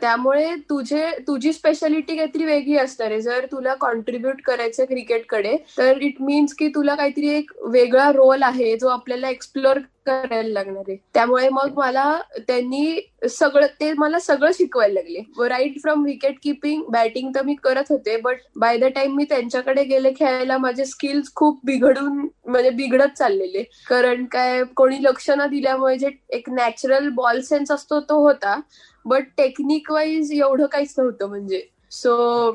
त्यामुळे 0.00 0.54
तुझे 0.70 1.10
तुझी 1.28 1.52
स्पेशालिटी 1.52 2.16
काहीतरी 2.16 2.44
वेगळी 2.44 2.76
असणार 2.76 3.10
आहे 3.10 3.20
जर 3.20 3.46
तुला 3.52 3.74
कॉन्ट्रीब्युट 3.74 4.42
करायचं 4.46 4.84
क्रिकेटकडे 4.84 5.56
तर 5.78 6.00
इट 6.00 6.20
मीन्स 6.22 6.54
की 6.54 6.68
तुला 6.68 6.94
काहीतरी 6.94 7.28
एक 7.28 7.50
वेगळा 7.66 8.10
रोल 8.12 8.42
आहे 8.42 8.76
जो 8.76 8.88
आपल्याला 8.88 9.28
एक्सप्लोर 9.28 9.78
करायला 10.06 10.48
लागणार 10.48 10.82
आहे. 10.88 10.96
त्यामुळे 11.14 11.48
मग 11.48 11.78
मला 11.78 12.20
त्यांनी 12.48 13.00
सगळं 13.30 13.66
ते 13.80 13.92
मला 13.92 14.18
सगळं 14.18 14.50
शिकवायला 14.54 14.94
लागले. 14.94 15.48
Right 15.48 15.78
from 15.82 16.04
wicket 16.04 16.38
keeping 16.42 16.82
batting 16.88 17.30
तर 17.34 17.42
मी 17.42 17.54
करत 17.64 17.90
होते 17.90 18.16
बट 18.16 18.36
बाय 18.56 18.78
द 18.78 18.84
टाइम 18.94 19.14
मी 19.16 19.24
त्यांच्याकडे 19.24 19.84
गेले 19.84 20.12
खेळायला 20.18 20.58
माझे 20.58 20.84
स्किल्स 20.84 21.32
खूप 21.34 21.60
बिघडून 21.64 22.26
म्हणजे 22.46 22.70
बिघडत 22.70 23.16
चाललेले. 23.18 23.62
कारण 23.88 24.24
काय 24.32 24.62
कोणी 24.76 25.02
लक्ष 25.02 25.30
न 25.30 25.46
दिल्यामुळे 25.50 25.98
जे 25.98 26.10
एक 26.30 26.50
नॅचरल 26.50 27.08
बॉल 27.08 27.40
सेन्स 27.40 27.70
असतो 27.70 28.00
तो 28.00 28.22
होता. 28.22 28.60
बट 29.10 29.26
टेक्निक 29.36 29.90
वाईज 29.92 30.32
एवढं 30.32 30.66
काहीच 30.66 30.94
नव्हतं 30.98 31.28
म्हणजे. 31.28 31.62
सो 31.90 32.50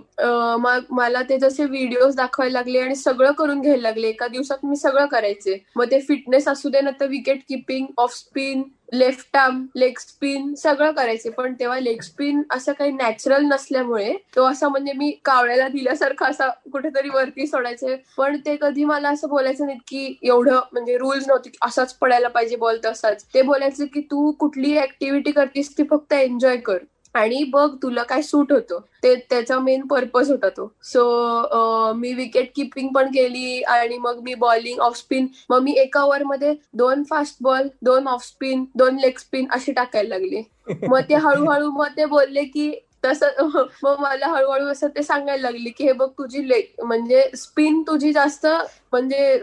मला 0.90 1.22
ते 1.30 1.38
जसे 1.40 1.66
व्हिडिओज 1.66 2.16
दाखवायला 2.16 2.58
लागले 2.60 2.80
आणि 2.80 2.96
सगळं 2.96 3.32
करून 3.38 3.62
घ्यायला 3.62 3.82
लागले 3.82 4.08
एका 4.10 4.28
दिवसात 4.28 4.66
मी 4.66 4.76
सगळं 4.76 5.06
करायचे. 5.06 5.58
मग 5.76 5.92
ते 5.92 6.00
फिटनेस 6.08 6.48
असू 6.48 6.70
दे 6.70 6.82
ना 6.82 6.90
तर 7.00 7.08
wicket 7.08 7.42
keeping 7.50 7.86
off 7.98 8.14
spin 8.16 8.64
left 8.94 9.38
arm 9.38 9.66
leg 9.76 9.98
spin 10.00 10.54
सगळं 10.58 10.92
करायचे. 10.92 11.30
पण 11.30 11.54
तेव्हा 11.60 11.80
लेग 11.80 12.02
स्पिन 12.02 12.42
असं 12.56 12.74
काही 12.80 12.92
नॅचरल 12.92 13.46
नसल्यामुळे 13.46 14.14
तो 14.36 14.46
असा 14.50 14.68
म्हणजे 14.70 14.94
मी 14.98 15.12
कावळ्याला 15.26 15.68
दिल्यासारखा 15.68 16.28
असा 16.28 16.48
कुठेतरी 16.72 17.10
वरती 17.10 17.48
सोडायचे. 17.48 17.96
पण 18.18 18.38
ते 18.46 18.56
कधी 18.62 18.84
मला 18.86 19.10
असं 19.10 19.30
बोलायचं 19.30 19.66
नाही 19.66 19.80
की 19.88 20.18
एवढं 20.24 20.60
म्हणजे 20.74 20.98
रुल्स 20.98 21.28
नव्हते 21.28 21.50
की 21.50 21.58
असाच 21.62 21.94
पडायला 21.98 22.28
पाहिजे 22.28 22.56
बॉल 22.56 22.78
तसाच. 22.86 23.26
ते 23.34 23.42
बोलायचं 23.42 23.86
की 23.94 24.02
तू 24.12 24.32
कुठली 24.40 24.78
ऍक्टिव्हिटी 24.80 25.32
करतीस 25.32 25.78
ती 25.78 25.84
फक्त 25.90 26.14
एन्जॉय 26.14 26.58
कर. 26.58 26.78
आणि 27.16 27.44
बघ 27.50 27.70
तुला 27.84 28.04
काय 28.04 28.22
सूट 28.22 28.52
होतं. 28.52 28.80
ते 29.04 29.16
त्याचा 29.30 29.60
मेन 29.60 29.86
पर्पज 29.88 30.32
होता 30.32 30.50
तो. 30.50 30.72
सो 30.84 31.94
मी 31.96 32.14
विकेट 32.14 32.52
किपिंग 32.56 32.90
पण 32.96 33.12
केली 33.14 33.62
आणि 33.64 33.98
मग 33.98 34.20
मी 34.24 34.34
बॉलिंग 34.36 34.80
ऑफ 34.80 34.98
स्पिन 34.98 35.28
मग 35.50 35.62
मी 35.64 35.74
एका 35.80 36.04
ओव्हरमध्ये 36.04 36.54
दोन 36.74 37.04
फास्ट 37.10 37.38
बॉल 37.42 37.68
दोन 37.84 38.08
ऑफ 38.08 38.26
स्पिन 38.26 38.66
दोन 38.76 38.98
लेग 39.02 39.18
स्पिन 39.20 39.48
अशी 39.52 39.72
टाकायला 39.72 40.10
लागली. 40.10 40.42
मग 40.88 41.00
ते 41.10 41.16
हळूहळू 41.16 41.72
मग 41.72 41.98
ते 41.98 42.06
बोलले 42.06 42.44
की 42.46 42.72
तसं 43.06 43.48
मग 43.84 44.00
मला 44.00 44.28
हळूहळू 44.28 44.68
असं 44.68 44.88
ते 44.88 45.04
सांगायला 45.04 45.42
लागले 45.42 45.70
की 45.70 45.84
हे 45.84 45.92
बघ 45.94 46.08
तुझी 46.10 46.48
लेग 46.50 46.84
म्हणजे 46.84 47.24
स्पिन 47.38 47.82
तुझी 47.88 48.12
जास्त 48.14 48.46
म्हणजे 48.92 49.38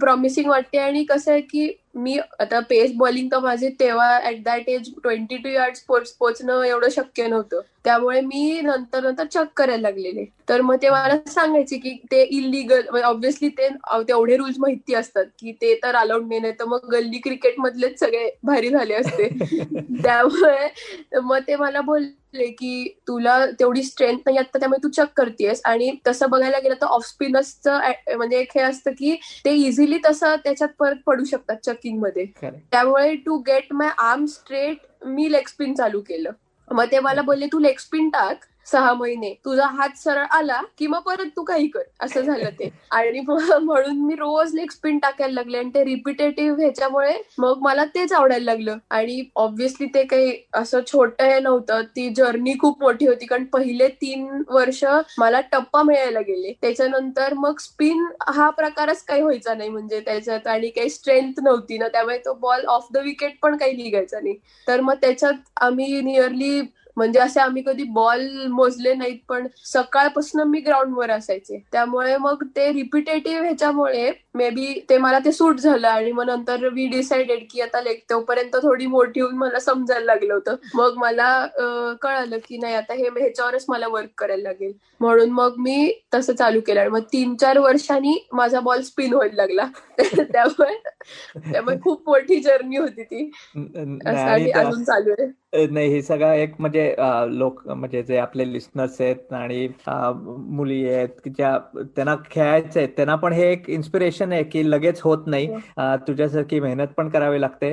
प्रॉमिसिंग 0.00 0.48
वाटते 0.50 0.78
आणि 0.78 1.04
कसं 1.04 1.32
आहे 1.32 1.40
की 1.40 1.68
मी 1.94 2.18
आता 2.40 2.60
पेस 2.60 2.92
बॉलिंग 2.96 3.28
तर 3.32 3.38
माझे 3.38 3.68
तेव्हा 3.80 4.18
at 4.28 4.42
that 4.44 4.68
age 4.68 4.90
twenty 5.02 5.36
two 5.36 5.48
yard 5.48 5.76
पोहोचणं 5.88 6.62
एवढं 6.64 6.88
शक्य 6.88 7.26
नव्हतं. 7.26 7.60
त्यामुळे 7.84 8.20
मी 8.20 8.60
नंतर 8.62 9.02
नंतर 9.02 9.24
चक 9.24 9.46
करायला 9.56 9.82
लागलेले. 9.82 10.24
तर 10.48 10.60
मग 10.60 10.76
ते 10.82 10.90
मला 10.90 11.16
सांगायचे 11.26 11.76
की 11.78 11.90
ते 12.12 12.22
इलिगल 12.22 13.02
ऑब्व्हियसली 13.02 13.48
ते 13.48 13.68
तेवढे 14.08 14.36
रूल्स 14.36 14.56
माहिती 14.58 14.94
असतात 14.94 15.24
की 15.38 15.52
ते 15.52 15.74
तर 15.82 15.94
अलाउड 15.94 16.26
नाही 16.28 16.52
तर 16.52 16.64
मग 16.64 16.88
गल्ली 16.92 17.18
क्रिकेट 17.18 17.54
मधलेच 17.58 17.98
सगळे 18.00 18.28
भारी 18.44 18.68
झाले 18.68 18.94
असते. 18.94 19.28
त्यामुळे 20.04 20.68
मग 21.20 21.38
ते 21.48 21.56
मला 21.56 21.80
बोलले 21.80 22.46
की 22.46 22.88
तुला 23.08 23.46
तेवढी 23.46 23.82
स्ट्रेंथ 23.82 24.18
नाही 24.26 24.38
आता 24.38 24.58
त्यामुळे 24.58 24.82
तू 24.84 24.88
चक 24.88 25.12
करतेस. 25.16 25.60
आणि 25.64 25.90
तसं 26.06 26.30
बघायला 26.30 26.58
गेलं 26.58 26.74
तर 26.74 26.86
ऑफ 26.86 27.06
स्पिनर्सचं 27.06 27.78
म्हणजे 28.16 28.38
एक 28.38 28.50
हे 28.54 28.62
असतं 28.62 28.90
की 28.90 29.16
ते 29.44 29.52
इझिली 29.52 29.98
तसं 30.06 30.36
त्याच्यात 30.36 30.68
परत 30.78 30.96
पडू 31.06 31.24
शकतात. 31.24 31.56
चकिंगमध्ये. 31.84 32.26
त्यामुळे 32.72 33.14
to 33.16 33.38
get 33.38 33.72
my 33.72 33.88
arm 33.98 34.24
straight 34.24 34.76
me 35.04 35.32
leg 35.32 35.48
spin 35.48 35.74
चालू 35.74 36.00
केलं. 36.00 36.30
मग 36.70 36.84
ते 36.92 36.98
मला 36.98 37.22
बोलले 37.22 37.46
तू 37.46 37.58
लेग 37.58 37.78
स्पिन 37.78 38.08
टाक. 38.08 38.38
सहा 38.66 38.92
महिने. 38.94 39.32
तुझा 39.44 39.66
हात 39.66 39.96
सरळ 39.96 40.24
आला 40.30 40.60
की 40.78 40.86
मग 40.86 41.00
परत 41.00 41.26
तू 41.36 41.42
काही 41.42 41.66
कर. 41.68 41.82
असं 42.00 42.20
झालं 42.20 42.50
ते. 42.50 42.68
आणि 42.90 43.20
म्हणून 43.62 44.06
मी 44.06 44.14
रोज 44.14 44.54
लेग 44.54 44.70
स्पिन 44.70 44.98
टाकायला 44.98 45.34
लागले 45.34 45.58
आणि 45.58 45.70
ते 45.74 45.84
रिपिटेटिव्ह 45.84 46.60
ह्याच्यामुळे 46.60 47.12
मग 47.38 47.58
मला 47.62 47.84
तेच 47.84 48.12
आवडायला 48.12 48.44
लागलं. 48.44 48.78
आणि 48.90 49.24
ऑब्व्हियसली 49.36 49.86
ते 49.86 50.04
काही 50.04 50.32
असं 50.54 50.80
छोटं 50.86 51.24
हे 51.24 51.40
नव्हतं. 51.40 51.82
ती 51.96 52.08
जर्नी 52.16 52.54
खूप 52.60 52.82
मोठी 52.82 53.06
होती. 53.06 53.26
कारण 53.26 53.44
पहिले 53.44 53.88
तीन 53.88 54.42
वर्ष 54.48 54.84
मला 55.18 55.40
टप्पा 55.52 55.82
मिळायला 55.82 56.20
गेले. 56.20 56.52
त्याच्यानंतर 56.62 57.34
मग 57.34 57.58
स्पिन 57.58 58.06
हा 58.28 58.50
प्रकारच 58.50 59.02
काही 59.04 59.22
व्हायचा 59.22 59.54
नाही. 59.54 59.70
म्हणजे 59.70 60.00
त्याच्यात 60.00 60.46
आणि 60.46 60.68
काही 60.68 60.90
स्ट्रेंथ 60.90 61.40
नव्हती 61.42 61.78
ना. 61.78 61.88
त्यामुळे 61.88 62.18
तो 62.18 62.34
बॉल 62.34 62.64
ऑफ 62.64 62.86
द 62.92 62.96
विकेट 62.96 63.38
पण 63.42 63.56
काही 63.56 63.72
निघायचा 63.72 64.20
नाही. 64.20 64.36
तर 64.68 64.80
मग 64.80 64.94
त्याच्यात 64.94 65.34
आम्ही 65.60 66.00
नियरली 66.00 66.60
म्हणजे 66.96 67.18
असे 67.20 67.40
आम्ही 67.40 67.62
कधी 67.62 67.82
बॉल 67.92 68.26
मोजले 68.50 68.94
नाहीत 68.94 69.18
पण 69.28 69.46
सकाळपासून 69.64 70.42
मी 70.50 70.60
ग्राउंडवर 70.60 71.10
असायचे. 71.10 71.58
त्यामुळे 71.72 72.16
मग 72.16 72.42
ते 72.56 72.72
रिपिटेटिव्ह 72.72 73.44
ह्याच्यामुळे 73.44 74.10
मे 74.34 74.48
बी 74.50 74.66
ते 74.90 74.98
मला 74.98 75.18
ते 75.24 75.32
सूट 75.32 75.58
झालं 75.60 75.88
आणि 75.88 76.12
मग 76.12 76.24
नंतर 76.26 76.66
वी 76.72 76.86
डिसाइडेड 76.86 77.44
की 77.50 77.60
आता 77.60 77.80
लेक 77.80 78.02
तोपर्यंत 78.10 78.56
थोडी 78.62 78.86
मोठी 78.86 79.20
होऊन 79.20 79.34
मला 79.34 79.58
समजायला 79.60 80.04
लागलं 80.04 80.34
होतं. 80.34 80.56
मग 80.74 80.96
मला 80.96 81.46
कळालं 82.02 82.38
की 82.48 82.58
नाही 82.58 82.74
आता 82.74 82.94
हे 82.94 83.08
ह्याच्यावरच 83.08 83.64
मला 83.68 83.88
वर्क 83.88 84.10
करायला 84.18 84.42
लागेल. 84.42 84.72
म्हणून 85.00 85.30
मग 85.30 85.54
मी 85.58 85.92
तसं 86.14 86.32
चालू 86.32 86.60
केलं 86.60 86.80
आणि 86.80 86.90
मग 86.90 87.02
तीन 87.12 87.34
चार 87.36 87.58
वर्षांनी 87.58 88.16
माझा 88.32 88.60
बॉल 88.60 88.80
स्पिन 88.82 89.14
व्हायला 89.14 89.34
लागला. 89.36 89.66
त्यामुळे 90.32 90.74
त्यामुळे 91.52 91.76
खूप 91.82 92.08
मोठी 92.08 92.40
जर्नी 92.40 92.76
होती 92.76 93.02
ती. 93.02 93.30
अजून 94.52 94.84
चालू 94.84 95.10
आहे. 95.10 95.26
नाही 95.70 95.88
हे 95.88 96.02
सगळं 96.02 96.32
एक 96.32 96.54
म्हणजे 96.58 96.94
लोक 97.28 97.68
म्हणजे 97.68 98.02
जे 98.02 98.16
आपले 98.16 98.52
लिस्नर्स 98.52 99.00
आहेत 99.00 99.32
आणि 99.32 99.68
मुली 100.36 100.88
आहेत 100.88 101.08
की 101.24 101.30
ज्या 101.30 101.58
त्यांना 101.96 102.16
खेळायचे 102.30 102.78
आहेत 102.78 102.88
त्यांना 102.96 103.14
पण 103.14 103.32
हे 103.32 103.52
एक 103.52 103.70
इन्स्पिरेशन 103.70 104.32
आहे 104.32 104.44
की 104.44 104.70
लगेच 104.70 105.00
होत 105.00 105.18
नाही. 105.26 105.48
तुझ्यासारखी 105.78 106.60
मेहनत 106.60 106.86
पण 106.96 107.08
करावी 107.08 107.40
लागते. 107.40 107.70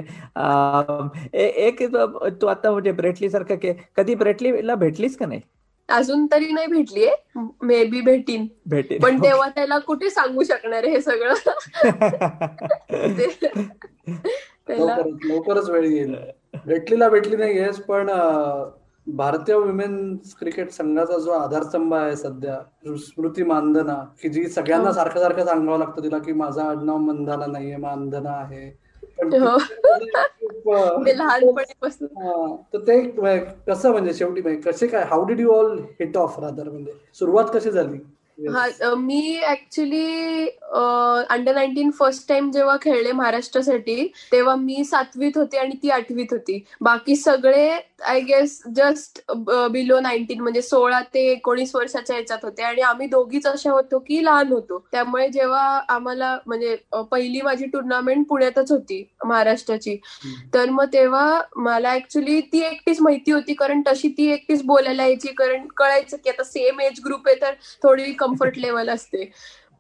एक 1.34 1.84
तू 2.42 2.48
आता 2.48 2.72
म्हणजे 2.72 2.92
ब्रेटली 2.92 3.30
सारखं 3.30 3.72
कधी 3.98 4.16
ब्रेटलीला 4.16 4.76
भेटलीस 4.76 5.18
का 5.18 5.26
नाही? 5.26 5.42
अजून 5.90 6.26
तरी 6.26 6.52
नाही 6.52 6.68
भेटलीये. 6.68 7.16
मे 7.64 7.84
बी 7.84 8.02
भेटीन. 8.02 8.48
भेटीन. 8.66 9.02
पण 9.02 9.24
तेव्हा 9.24 9.50
त्याला 9.50 9.80
कुठे 9.80 10.10
सांगू 10.10 10.44
शकणार 10.44 10.84
आहे 10.84 10.92
हे 10.92 11.02
सगळं? 11.02 11.34
लवकरच 15.30 15.70
वेळ 15.70 15.86
येईल. 15.86 16.16
भेटलीला 16.66 17.10
भेटली 17.10 17.36
नाही 17.36 17.70
पण 17.90 18.10
भारतीय 19.08 19.56
विमेन्स 19.56 20.36
क्रिकेट 20.36 20.72
संघाचा 20.72 21.18
जो 21.18 21.32
आधारस्तंभ 21.32 21.94
आहे 21.94 22.16
सध्या 22.16 22.60
स्मृती 22.98 23.44
मानधना 23.44 23.96
की 24.22 24.30
जी 24.30 24.48
सगळ्यांना 24.48 24.92
सारखं 24.92 25.20
सारखं 25.20 25.46
सांगावं 25.46 25.80
लागतं 25.80 26.04
तिला 26.04 26.18
की 26.18 26.34
माझा 26.34 26.64
आडनाव 26.64 26.98
मंदाना 26.98 27.46
नाहीये 27.46 27.78
मानधना 27.78 28.32
आहे. 28.32 28.82
तर 32.74 32.80
ते 32.80 33.02
कसं 33.68 33.92
म्हणजे 33.92 34.14
शेवटी 34.14 34.56
कसे 34.56 34.88
काय 34.88 35.04
how 35.04 35.26
did 35.26 35.40
you 35.40 35.52
all 35.52 35.78
hit 36.00 36.18
off 36.18 36.40
rather 36.40 36.70
म्हणजे 36.70 36.94
सुरुवात 37.14 37.46
कशी 37.54 37.72
झाली? 37.72 37.98
हा 38.50 38.94
मी 38.98 39.40
actually 39.48 40.46
under 40.74 41.54
nineteen 41.56 41.90
first 41.92 42.28
time 42.30 42.50
जेव्हा 42.52 42.76
खेळले 42.82 43.12
महाराष्ट्रासाठी 43.12 44.08
तेव्हा 44.32 44.56
मी 44.56 44.84
सातवीत 44.86 45.38
होते 45.38 45.58
आणि 45.58 45.76
ती 45.84 45.90
आठवीत 45.90 46.32
होती. 46.32 46.64
बाकी 46.82 47.16
सगळे 47.16 47.70
I 48.02 48.20
guess 48.22 48.62
just 48.76 49.20
below 49.72 50.00
nineteen 50.00 50.42
म्हणजे 50.42 50.62
सोळा 50.62 51.02
ते 51.14 51.26
एकोणीस 51.32 51.76
वर्षाच्या 51.76 52.16
ह्याच्यात 52.16 52.46
होते. 52.46 52.64
आणि 52.64 52.82
आम्ही 52.82 53.08
दोघीच 53.08 53.48
अशा 53.48 53.72
होतो 53.72 54.00
की 54.08 54.24
लहान 54.26 54.52
होतो. 54.52 54.80
त्यामुळे 54.92 55.28
जेव्हा 55.30 55.66
आम्हाला 55.90 56.38
म्हणजे 56.46 56.76
पहिली 57.12 57.42
माझी 57.42 57.66
टुर्नामेंट 57.66 58.26
पुण्यातच 58.30 58.72
होती 58.72 59.04
महाराष्ट्राची. 59.26 59.98
तर 60.54 60.70
मग 60.70 60.86
तेव्हा 60.94 61.42
मला 61.58 61.94
ऍक्च्युली 61.96 62.40
ती 62.54 62.60
एकटीच 62.66 63.02
माहिती 63.02 63.32
होती 63.32 63.54
कारण 63.54 63.82
तशी 63.88 64.10
ती 64.18 64.32
एकटीच 64.32 64.64
बोलायला 64.66 65.04
यायची 65.04 65.34
कारण 65.38 65.68
कळायचं 65.78 66.18
की 66.24 66.30
आता 66.30 66.44
सेम 66.44 66.80
एज 66.82 67.00
ग्रुप 67.06 67.28
आहे 67.28 67.42
तर 67.42 67.54
थोडी 67.84 68.12
कम्फर्ट 68.32 68.58
लेवल 68.58 68.90
असते. 68.90 69.32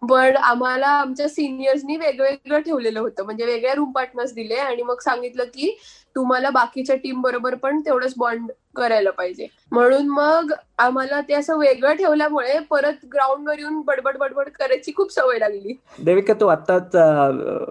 पण 0.02 0.36
आम्हाला 0.38 0.88
आमच्या 0.88 1.28
सिनियर्सनी 1.30 1.98
वेगवेगळं 1.98 2.60
ठेवलेलं 2.60 3.00
होतं. 3.00 3.24
म्हणजे 3.26 3.46
वेगळ्या 3.46 3.74
रूम 3.74 3.92
पार्टनर्स 3.92 4.34
दिले 4.34 4.56
आणि 4.56 4.84
मग 4.84 5.00
सांगितलं 5.00 5.44
की 5.44 5.78
तुम्हाला 6.16 6.50
बाकीच्या 6.50 6.96
टीम 6.96 7.22
बरोबर 7.22 7.56
पण 7.56 7.80
तेवढंच 7.80 8.14
बॉन्ड 8.18 8.52
करायला 8.76 9.12
पाहिजे. 9.12 9.48
म्हणून 9.72 10.08
मग 10.08 10.52
आम्हाला 10.78 11.20
ते 11.22 11.34
असं 11.34 11.58
वेगळं 11.58 11.94
ठेवल्यामुळे 11.94 12.58
परत 12.70 13.06
ग्राउंडवर 13.14 13.60
येऊन 13.60 13.82
बडबड 13.86 14.18
बडबड 14.18 14.50
करायची 14.50 14.92
खूप 14.98 15.12
सवय 15.12 15.40
लागली. 15.40 15.74
देविका 16.04 16.34
तू 16.34 16.48
आताच 16.48 16.96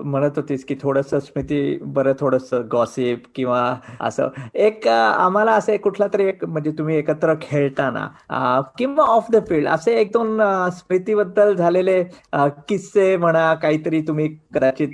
म्हणत 0.05 0.31
होतीस 0.37 0.65
की 0.65 0.75
थोडस 0.83 1.11
स्मृती 1.11 1.79
बरं 1.83 2.13
थोडस 2.21 2.53
गॉसिप 2.73 3.23
किंवा 3.35 3.63
असं. 4.01 4.29
एक 4.55 4.89
आम्हाला 4.89 5.53
असं 5.53 5.77
कुठला 5.77 6.07
तरी 6.13 6.25
एक 6.25 6.45
म्हणजे 6.45 6.71
तुम्ही 6.71 6.97
एकत्र 6.97 7.35
खेळताना 7.43 8.07
किंवा 8.79 9.05
ऑफ 9.05 9.31
द 9.33 9.45
फील्ड 9.49 9.69
असे 9.69 9.95
एक 10.01 10.13
दोन 10.13 10.41
स्मृतीबद्दल 10.73 11.55
झालेले 11.55 12.03
किस्से 12.69 13.17
म्हणा 13.17 13.55
काहीतरी 13.55 14.01
तुम्ही 14.01 14.29
कदाचित 14.55 14.89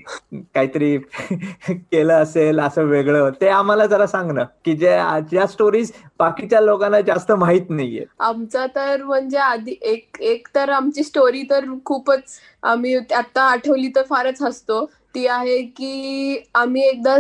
काहीतरी 0.55 0.97
केलं 1.71 2.13
असेल 2.13 2.61
असं 2.61 2.83
वेगळं. 2.83 3.31
ते 3.41 3.49
आम्हाला 3.49 3.87
जरा 3.87 4.07
सांग 4.07 4.31
ना 4.31 4.45
की 4.65 4.75
जे 4.77 4.97
ज्या 5.31 5.47
स्टोरीज 5.47 5.93
बाकीच्या 6.19 6.61
लोकांना 6.61 7.01
जास्त 7.01 7.33
माहीत 7.33 7.71
नाहीये. 7.71 8.05
आमचा 8.21 8.67
तर 8.67 9.03
म्हणजे 9.03 9.39
आधी 9.39 9.79
एक 9.83 10.19
एक 10.21 10.49
तर 10.55 10.71
आमची 10.71 11.03
स्टोरी 11.03 11.43
तर 11.51 11.65
खूपच 11.85 12.23
आम्ही 12.63 12.97
आता 13.15 13.43
आठवली 13.43 13.89
तर 13.97 14.03
फारच 14.03 14.43
हसतो. 14.43 14.85
ती 15.17 15.27
आहे 15.27 15.61
की 15.77 16.43
आम्ही 16.55 16.83
एकदा 16.89 17.17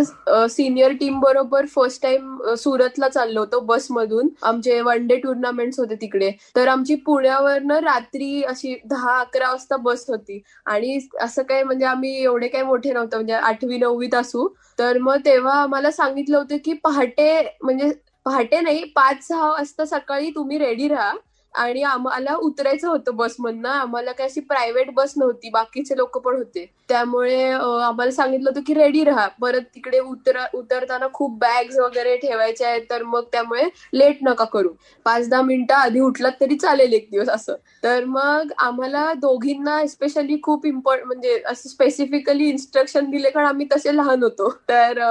सिनियर 0.48 0.92
टीम 0.92 1.18
बरोबर 1.20 1.66
फर्स्ट 1.66 2.02
टाइम 2.02 2.54
सुरतला 2.58 3.08
चाललो 3.08 3.40
होतो 3.40 3.60
बसमधून. 3.60 4.28
आमचे 4.42 4.80
वन 4.80 5.06
डे 5.06 5.16
टुर्नामेंट 5.16 5.74
होते 5.78 5.94
तिकडे. 6.00 6.30
तर 6.56 6.68
आमची 6.68 6.94
पुण्यावरनं 7.06 7.78
रात्री 7.80 8.42
अशी 8.44 8.74
दहा 8.90 9.18
अकरा 9.20 9.50
वाजता 9.50 9.76
बस 9.76 10.04
होती. 10.08 10.40
आणि 10.66 10.98
असं 11.20 11.42
काय 11.42 11.62
म्हणजे 11.62 11.86
आम्ही 11.86 12.14
एवढे 12.22 12.48
काही 12.48 12.64
मोठे 12.64 12.92
नव्हतं 12.92 13.16
म्हणजे 13.16 13.34
आठवी 13.34 13.78
नववीत 13.78 14.14
असू. 14.14 14.48
तर 14.78 14.98
मग 14.98 15.24
तेव्हा 15.24 15.54
आम्हाला 15.62 15.90
सांगितलं 15.90 16.38
होतं 16.38 16.56
की 16.64 16.72
पहाटे 16.84 17.40
म्हणजे 17.62 17.90
पहाटे 18.26 18.60
नाही 18.60 18.84
पाच 18.94 19.26
सहा 19.28 19.50
वाजता 19.50 19.84
सकाळी 19.86 20.30
तुम्ही 20.30 20.58
रेडी 20.58 20.88
राहा. 20.88 21.12
आणि 21.56 21.82
आम्हाला 21.84 22.34
उतरायचं 22.36 22.88
होतं 22.88 23.16
बसमधनं. 23.16 23.68
आम्हाला 23.68 24.12
काय 24.12 24.26
अशी 24.26 24.40
प्रायव्हेट 24.40 24.90
बस 24.94 25.12
नव्हती. 25.16 25.50
बाकीचे 25.50 25.96
लोक 25.96 26.18
पण 26.18 26.36
होते. 26.36 26.64
त्यामुळे 26.88 27.42
आम्हाला 27.50 28.10
सांगितलं 28.12 28.50
होतं 28.50 28.60
की 28.66 28.74
रेडी 28.74 29.04
राहा. 29.04 29.26
परत 29.40 29.62
तिकडे 29.74 29.98
उतर 30.00 30.38
उतरताना 30.54 31.06
खूप 31.12 31.38
बॅग्स 31.40 31.78
वगैरे 31.78 32.16
ठेवायचे 32.16 32.64
आहेत. 32.64 32.82
तर 32.90 33.02
मग 33.04 33.24
त्यामुळे 33.32 33.62
लेट 33.94 34.18
नका 34.22 34.44
करू. 34.52 34.68
पाच 35.06 35.28
दहा 35.28 35.42
मिनिटं 35.42 35.74
आधी 35.74 36.00
उठलात 36.00 36.32
तरी 36.40 36.56
चालेल 36.58 36.92
एक 36.92 37.08
दिवस 37.10 37.28
असं. 37.28 37.54
तर 37.82 38.04
मग 38.06 38.52
आम्हाला 38.58 39.12
दोघींना 39.16 39.86
स्पेशली 39.86 40.38
खूप 40.42 40.66
इम्पॉर्टंट 40.66 41.06
म्हणजे 41.06 41.40
असं 41.46 41.68
स्पेसिफिकली 41.68 42.48
इन्स्ट्रक्शन 42.48 43.10
दिले 43.10 43.30
कारण 43.30 43.46
आम्ही 43.46 43.66
तसे 43.76 43.96
लहान 43.96 44.22
होतो. 44.22 44.50
तर 44.68 45.02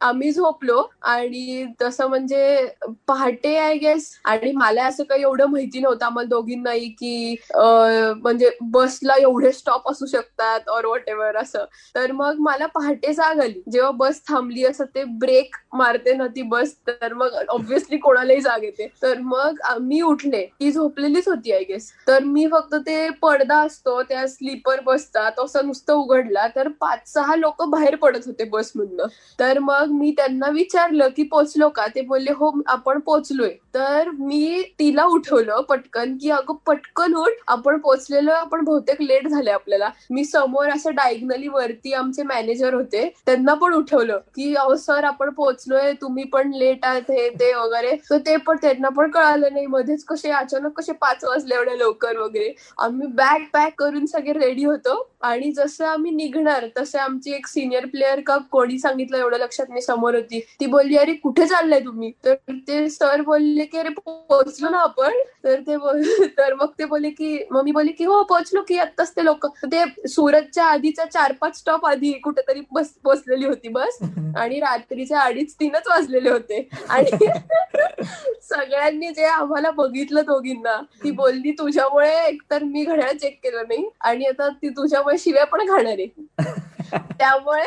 आम्ही 0.00 0.30
झोपलो 0.32 0.82
आणि 1.02 1.64
तसं 1.82 2.06
म्हणजे 2.08 2.66
पहाटे 3.08 3.56
आय 3.56 3.76
गेस 3.78 4.08
आणि 4.24 4.50
मला 4.54 4.84
असं 4.86 5.04
काही 5.04 5.22
एवढं 5.22 5.46
माहिती 5.50 5.80
नव्हतं 5.80 6.04
आम्हाला 6.06 6.28
दोघींनाही 6.28 6.88
की 6.98 7.34
म्हणजे 7.54 8.50
बसला 8.72 9.14
एवढे 9.20 9.52
स्टॉप 9.52 9.90
असू 9.90 10.06
शकतात 10.06 10.68
और 10.68 10.84
वॉट 10.86 11.08
एव्हर 11.08 11.36
असं. 11.36 11.64
तर 11.94 12.12
मग 12.12 12.38
मला 12.38 12.66
पहाटे 12.74 13.12
जाग 13.14 13.40
आली. 13.40 13.60
जेव्हा 13.72 13.90
बस 13.90 14.20
थांबली 14.28 14.64
असं 14.64 14.84
ते 14.94 15.04
ब्रेक 15.20 15.56
मारते 15.74 16.12
ना 16.14 16.26
ती 16.36 16.42
बस 16.42 16.74
तर 16.88 17.12
मग 17.14 17.34
ऑब्व्हियसली 17.48 17.96
कोणालाही 17.98 18.40
जाग 18.40 18.64
येते. 18.64 18.86
तर 19.02 19.18
मग 19.20 19.60
मी 19.80 20.00
उठले. 20.00 20.44
ती 20.60 20.70
झोपलेलीच 20.72 21.28
होती 21.28 21.52
आय 21.52 21.62
गेस 21.68 21.90
तर 22.08 22.22
मी 22.24 22.46
फक्त 22.52 22.74
ते 22.86 23.08
पडदा 23.22 23.58
असतो 23.62 24.02
त्या 24.02 24.26
स्लीपर 24.28 24.80
बसचा 24.84 25.28
असं 25.44 25.66
नुसतं 25.66 25.94
उघडला. 25.94 26.46
तर 26.56 26.68
पाच 26.80 27.12
सहा 27.12 27.36
लोक 27.36 27.62
बाहेर 27.70 27.94
पडत 27.96 28.26
होते 28.26 28.44
बसमधनं. 28.50 29.06
तर 29.38 29.58
मग 29.58 29.83
मी 29.90 30.10
त्यांना 30.16 30.48
विचारलं 30.50 31.08
की 31.16 31.22
पोचलो 31.22 31.68
का? 31.68 31.86
ते 31.86 32.00
बोलले 32.00 32.32
हो 32.32 32.50
आपण 32.66 32.98
पोचलोय. 32.98 33.50
तर 33.74 34.10
मी 34.18 34.62
तिला 34.78 35.04
उठवलं 35.04 35.60
पटकन 35.60 36.16
की 36.18 36.30
अगं 36.30 36.54
पटकन 36.66 37.14
उठ 37.16 37.32
आपण 37.48 37.78
पोचलेलो 37.78 38.32
आपण 38.32 38.64
बहुतेक 38.64 39.02
लेट 39.02 39.28
झाले 39.28 39.50
आपल्याला. 39.50 39.88
मी 40.10 40.24
समोर 40.24 40.68
असं 40.70 40.94
डायग्नली 40.94 41.48
वरती 41.48 41.92
आमचे 41.92 42.22
मॅनेजर 42.22 42.74
होते 42.74 43.08
त्यांना 43.26 43.54
पण 43.54 43.74
उठवलं 43.74 44.18
की 44.36 44.54
अहो 44.54 44.74
सर 44.76 45.04
आपण 45.04 45.30
पोचलोय 45.30 45.92
तुम्ही 46.00 46.24
पण 46.24 46.52
लेट 46.54 46.84
आहात 46.84 47.10
हे 47.10 47.28
ते 47.30 47.52
वगैरे. 47.54 47.96
तर 48.10 48.18
ते 48.18 48.36
पण 48.36 48.56
त्यांना 48.62 48.88
पण 48.88 49.10
कळालं 49.10 49.52
नाही 49.52 49.66
मध्येच 49.66 50.04
कसे 50.04 50.30
अचानक 50.30 50.78
कसे 50.78 50.92
पाच 50.92 51.24
वाजले 51.24 51.54
एवढ्या 51.54 51.74
लवकर 51.76 52.16
वगैरे. 52.16 52.52
आम्ही 52.78 53.06
बॅग 53.06 53.44
पॅक 53.52 53.74
करून 53.78 54.06
सगळे 54.06 54.32
रेडी 54.32 54.64
होतो 54.64 54.96
आणि 55.22 55.50
जसं 55.52 55.84
आम्ही 55.86 56.10
निघणार 56.10 56.66
तसे 56.78 56.98
आमची 56.98 57.32
एक 57.34 57.46
सिनियर 57.46 57.86
प्लेअर 57.86 58.20
का 58.20 58.36
कोणी 58.50 58.78
सांगितलं 58.78 59.18
एवढं 59.18 59.38
लक्षात 59.38 59.70
मी 59.74 59.80
समोर 59.80 60.14
होती. 60.14 60.40
ती 60.60 60.66
बोलली 60.66 60.96
अरे 60.96 61.12
कुठे 61.12 61.46
चाललाय 61.46 61.80
तुम्ही? 61.80 62.10
तर 62.24 62.34
ते 62.68 62.88
सर 62.90 63.20
बोलले 63.20 63.64
की 63.64 63.78
अरे 63.78 63.88
पोहोचलो 63.88 64.68
ना 64.68 64.78
आपण. 64.78 65.12
तर 65.44 65.60
ते 65.60 65.76
तर 66.26 66.54
मग 66.54 66.72
ते 66.78 66.84
बोलले 66.84 67.10
की 67.10 67.38
मम्मी 67.52 67.72
बोलली 67.72 67.92
की 67.92 68.04
हो 68.04 68.22
पोहोचलो 68.22 68.62
की 68.62 68.78
आत्ताच 68.78 69.10
ते 69.16 69.24
लोक. 69.24 69.46
ते 69.64 70.08
सुरतच्या 70.08 70.64
आधीच्या 70.64 71.04
चार 71.04 71.32
पाच 71.40 71.58
स्टॉप 71.58 71.86
आधी 71.86 72.12
कुठेतरी 72.12 72.60
बस 72.72 72.92
पोहोचलेली 73.04 73.46
होती 73.46 73.68
बस. 73.68 73.98
आणि 74.36 74.60
रात्रीच्या 74.60 75.20
अडीच 75.20 75.54
तीनच 75.54 75.88
वाजलेले 75.88 76.30
होते. 76.30 76.68
आणि 76.88 77.10
सगळ्यांनी 78.42 79.10
जे 79.10 79.24
आम्हाला 79.24 79.70
बघितलं 79.70 80.20
दोघींना 80.20 80.76
ती 81.04 81.10
बोलली 81.10 81.50
तुझ्यामुळे 81.50 82.14
एकतर 82.26 82.62
मी 82.64 82.84
घड्याळ 82.84 83.12
चेक 83.12 83.38
केलं 83.42 83.62
नाही 83.68 83.88
आणि 84.00 84.24
आता 84.24 84.48
ती 84.48 84.68
तुझ्यामुळे 84.68 85.18
शिव्या 85.18 85.44
पण 85.44 85.66
खाणार 85.68 85.98
आहे. 85.98 86.06
त्यामुळे 86.94 87.64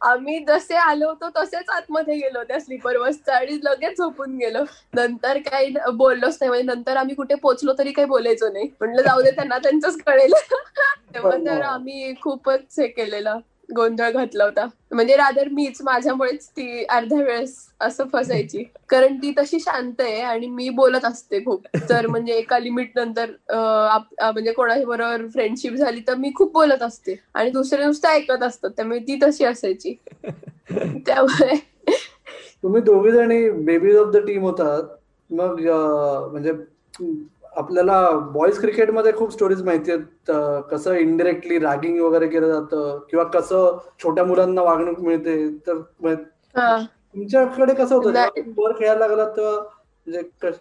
आम्ही 0.00 0.44
जसे 0.48 0.76
आलो 0.76 1.08
होतो 1.08 1.28
तसेच 1.36 1.68
आतमध्ये 1.68 2.14
गेलो 2.14 2.42
त्या 2.42 2.60
स्लीपर 2.60 2.98
बसचा 2.98 3.36
आणि 3.36 3.58
लगेच 3.62 3.98
झोपून 3.98 4.36
गेलो. 4.36 4.58
नंतर 4.94 5.38
काही 5.38 5.74
बोललोच 5.94 6.38
नाही. 6.40 6.48
म्हणजे 6.48 6.74
नंतर 6.74 6.96
आम्ही 6.96 7.14
कुठे 7.14 7.34
पोहोचलो 7.34 7.72
तरी 7.78 7.92
काही 7.92 8.06
बोलायचो 8.06 8.52
नाही. 8.52 8.68
म्हटलं 8.80 9.02
जाऊ 9.02 9.22
दे 9.22 9.30
त्यांना 9.30 9.58
त्यांचंच 9.58 10.02
कळेल. 10.06 10.32
तेव्हा 11.14 11.36
तर 11.46 11.62
आम्ही 11.62 12.14
खूपच 12.22 12.78
हे 12.78 12.86
केलेलं. 12.86 13.38
गोंधळ 13.76 14.10
घातला 14.10 14.44
होता. 14.44 14.66
म्हणजे 14.90 15.16
रादर 15.16 15.48
मीच 15.48 15.82
माझ्यामुळेच 15.82 16.48
ती 16.48 16.84
अर्ध्या 16.84 17.18
वेळेस 17.18 17.56
असं 17.80 18.04
फसायची. 18.12 18.62
कारण 18.88 19.16
ती 19.16 19.32
तशी 19.38 19.60
शांत 19.60 20.00
आहे 20.00 20.20
आणि 20.20 20.46
मी 20.46 20.68
बोलत 20.68 21.04
असते 21.04 21.44
खूप. 21.44 21.66
तर 21.88 22.06
म्हणजे 22.06 22.32
एका 22.32 22.58
लिमिट 22.58 22.98
नंतर 22.98 23.30
म्हणजे 24.32 24.52
कोणाच्या 24.52 24.86
बरोबर 24.86 25.26
फ्रेंडशिप 25.26 25.72
झाली 25.72 26.00
तर 26.08 26.14
मी 26.14 26.30
खूप 26.34 26.52
बोलत 26.52 26.82
असते. 26.82 27.16
आणि 27.34 27.50
दुसरे 27.50 27.84
नुसतं 27.84 28.08
ऐकत 28.08 28.42
असतात. 28.42 28.70
त्यामुळे 28.70 28.98
ती 28.98 29.18
तशी 29.22 29.44
असायची. 29.44 29.94
त्यामुळे 31.06 31.56
तुम्ही 32.62 32.82
दोघे 32.82 33.10
जणी 33.10 33.50
बेबीज 33.50 33.96
ऑफ 33.96 34.12
द 34.12 34.16
टीम 34.16 34.42
होतात. 34.42 34.82
मग 35.30 35.60
म्हणजे 36.32 36.52
आपल्याला 37.52 38.10
बॉईज 38.34 38.58
क्रिकेटमध्ये 38.60 39.12
खूप 39.12 39.32
स्टोरीज 39.32 39.62
माहिती 39.62 39.92
आहेत. 39.92 40.30
कसं 40.70 40.94
इनडिरेक्टली 40.94 41.58
रॅगिंग 41.58 42.00
वगैरे 42.00 42.28
केलं 42.28 42.48
जातं 42.48 42.98
किंवा 43.10 43.24
कसं 43.34 43.78
छोट्या 44.02 44.24
मुलांना 44.24 44.62
वागणूक 44.62 45.00
मिळते. 45.00 45.36
तर 45.66 45.80
तुमच्याकडे 47.14 47.74
कसं 47.74 47.94
होतं? 47.94 48.52
वर 48.56 48.72
खेळायला 48.72 48.98
लागला 48.98 49.24
तेव्हा 49.36 49.54
म्हणजे 50.06 50.58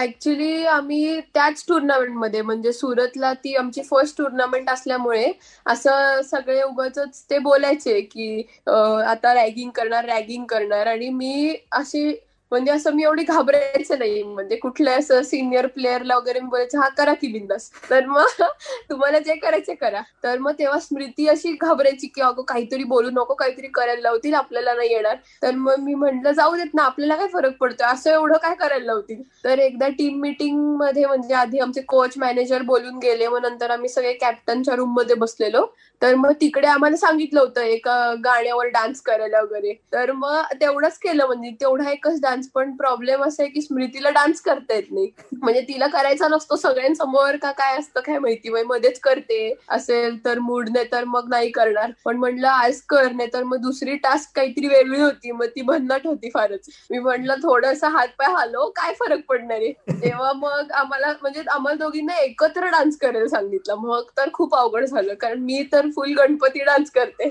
ऍक्च्युली 0.00 0.64
आम्ही 0.66 1.20
त्याच 1.34 1.64
टुर्नामेंटमध्ये 1.68 2.42
म्हणजे 2.42 2.72
सुरतला 2.72 3.32
ती 3.34 3.54
आमची 3.56 3.82
फर्स्ट 3.82 4.16
टुर्नामेंट 4.18 4.68
असल्यामुळे 4.70 5.32
असं 5.66 6.20
सगळे 6.24 6.62
उगाच 6.62 6.98
ते 7.30 7.38
बोलायचे 7.38 8.00
की 8.02 8.40
आता 8.66 9.34
रॅगिंग 9.34 9.70
करणार 9.70 10.04
रॅगिंग 10.04 10.44
करणार. 10.44 10.86
आणि 10.86 11.08
मी 11.10 11.54
अशी 11.72 12.10
म्हणजे 12.52 12.72
असं 12.72 12.92
मी 12.92 13.02
एवढी 13.02 13.22
घाबरायचं 13.22 13.98
नाही. 13.98 14.22
म्हणजे 14.22 14.56
कुठल्या 14.56 14.94
असं 14.96 15.22
सिनियर 15.22 15.66
प्लेअरला 15.66 16.16
वगैरे 16.16 16.40
मी 16.40 16.48
बोलायचं 16.48 16.78
हा 16.78 16.88
करा 16.88 17.12
की 17.14 17.28
बिंदास. 17.28 17.70
तर 17.90 18.06
मग 18.06 18.26
तुम्हाला 18.90 19.18
जे 19.18 19.34
करायचे 19.34 19.74
करा. 19.74 20.00
तर 20.24 20.38
मग 20.38 20.52
तेव्हा 20.58 20.78
स्मृती 20.78 21.26
अशी 21.28 21.52
घाबरायची 21.60 22.06
की 22.06 22.20
अगं 22.20 22.42
काहीतरी 22.42 22.84
बोलू 22.84 23.10
नको 23.10 23.34
काहीतरी 23.34 23.66
करायला 23.66 24.02
लावतील 24.02 24.34
आपल्याला 24.34 24.74
नाही 24.74 24.92
येणार. 24.92 25.16
तर 25.42 25.54
मग 25.54 25.78
मी 25.78 25.94
म्हंटल 25.94 26.32
जाऊ 26.32 26.56
देत 26.56 26.74
ना 26.74 26.82
आपल्याला 26.82 27.16
काय 27.16 27.26
फरक 27.26 27.56
पडतो 27.56 27.84
असं 27.84 28.10
एवढं 28.10 28.36
काय 28.36 28.54
करायला 28.54 28.84
लावतील? 28.86 29.22
तर 29.44 29.58
एकदा 29.58 29.88
टीम 29.88 30.20
मिटिंगमध्ये 30.20 31.04
म्हणजे 31.06 31.34
आधी 31.34 31.58
आमचे 31.58 31.80
कोच 31.82 32.14
मॅनेजर 32.16 32.62
बोलून 32.62 32.98
गेले. 32.98 33.28
मग 33.28 33.42
नंतर 33.42 33.70
आम्ही 33.70 33.88
सगळे 33.88 34.12
कॅप्टनच्या 34.12 34.74
रूममध्ये 34.74 35.16
बसलेलो. 35.16 35.66
तर 36.02 36.14
मग 36.14 36.32
तिकडे 36.40 36.66
आम्हाला 36.66 36.96
सांगितलं 36.96 37.40
होतं 37.40 37.60
एका 37.60 38.14
गाण्यावर 38.24 38.66
डान्स 38.66 39.00
करायला 39.00 39.40
वगैरे. 39.40 39.72
तर 39.92 40.12
मग 40.12 40.42
तेवढंच 40.60 40.98
केलं 40.98 41.26
म्हणजे 41.26 41.50
तेवढा 41.50 41.90
एकच 41.90 42.20
डान्स 42.20 42.48
पण 42.48 42.76
प्रॉब्लेम 42.76 43.24
असा 43.24 43.42
आहे 43.42 43.50
की 43.52 43.60
स्मृतीला 43.60 44.10
डान्स 44.10 44.40
करता 44.40 44.74
येत 44.74 44.90
नाही. 44.90 45.10
म्हणजे 45.32 45.60
तिला 45.60 45.86
करायचा 45.86 46.28
नसतो 46.28 46.56
सगळ्यांसमोर 46.56 47.36
का 47.36 47.50
काय 47.52 47.78
असतं 47.78 48.00
काय 48.00 48.18
माहिती 48.18 48.50
मध्येच 48.62 49.00
करते. 49.00 49.54
असेल 49.68 50.24
तर 50.24 50.38
मूड 50.38 50.68
नाही 50.68 50.86
तर 50.92 51.04
मग 51.04 51.28
नाही 51.28 51.50
करणार. 51.50 51.90
पण 52.04 52.16
म्हणलं 52.16 52.48
आज 52.48 52.80
कर 52.80 53.10
नाही 53.12 53.28
तर 53.32 53.42
मग 53.42 53.56
दुसरी 53.56 53.96
टास्क 53.96 54.36
काहीतरी 54.36 54.68
वेगळी 54.68 55.00
होती 55.00 55.32
मग 55.32 55.46
ती 55.46 55.62
भन्नाट 55.62 56.06
होती 56.06 56.30
फारच. 56.30 56.68
मी 56.90 56.98
म्हटलं 56.98 57.34
थोडस 57.42 57.84
हातपाय 57.84 58.32
हालो 58.32 58.68
काय 58.76 58.94
फरक 58.94 59.24
पडणार 59.28 59.56
आहे? 59.56 59.72
तेव्हा 60.02 60.32
मग 60.32 60.72
आम्हाला 60.72 61.12
म्हणजे 61.22 61.42
आम्हाला 61.50 61.76
दोघींना 61.76 62.16
एकत्र 62.18 62.66
डान्स 62.66 62.96
करायला 62.98 63.28
सांगितलं. 63.28 63.74
मग 63.74 64.02
तर 64.16 64.28
खूप 64.32 64.54
अवघड 64.56 64.84
झालं 64.84 65.14
कारण 65.14 65.40
मी 65.40 65.62
तर 65.72 65.87
फुल 65.90 66.14
गणपती 66.18 66.64
डान्स 66.64 66.90
करते. 66.90 67.30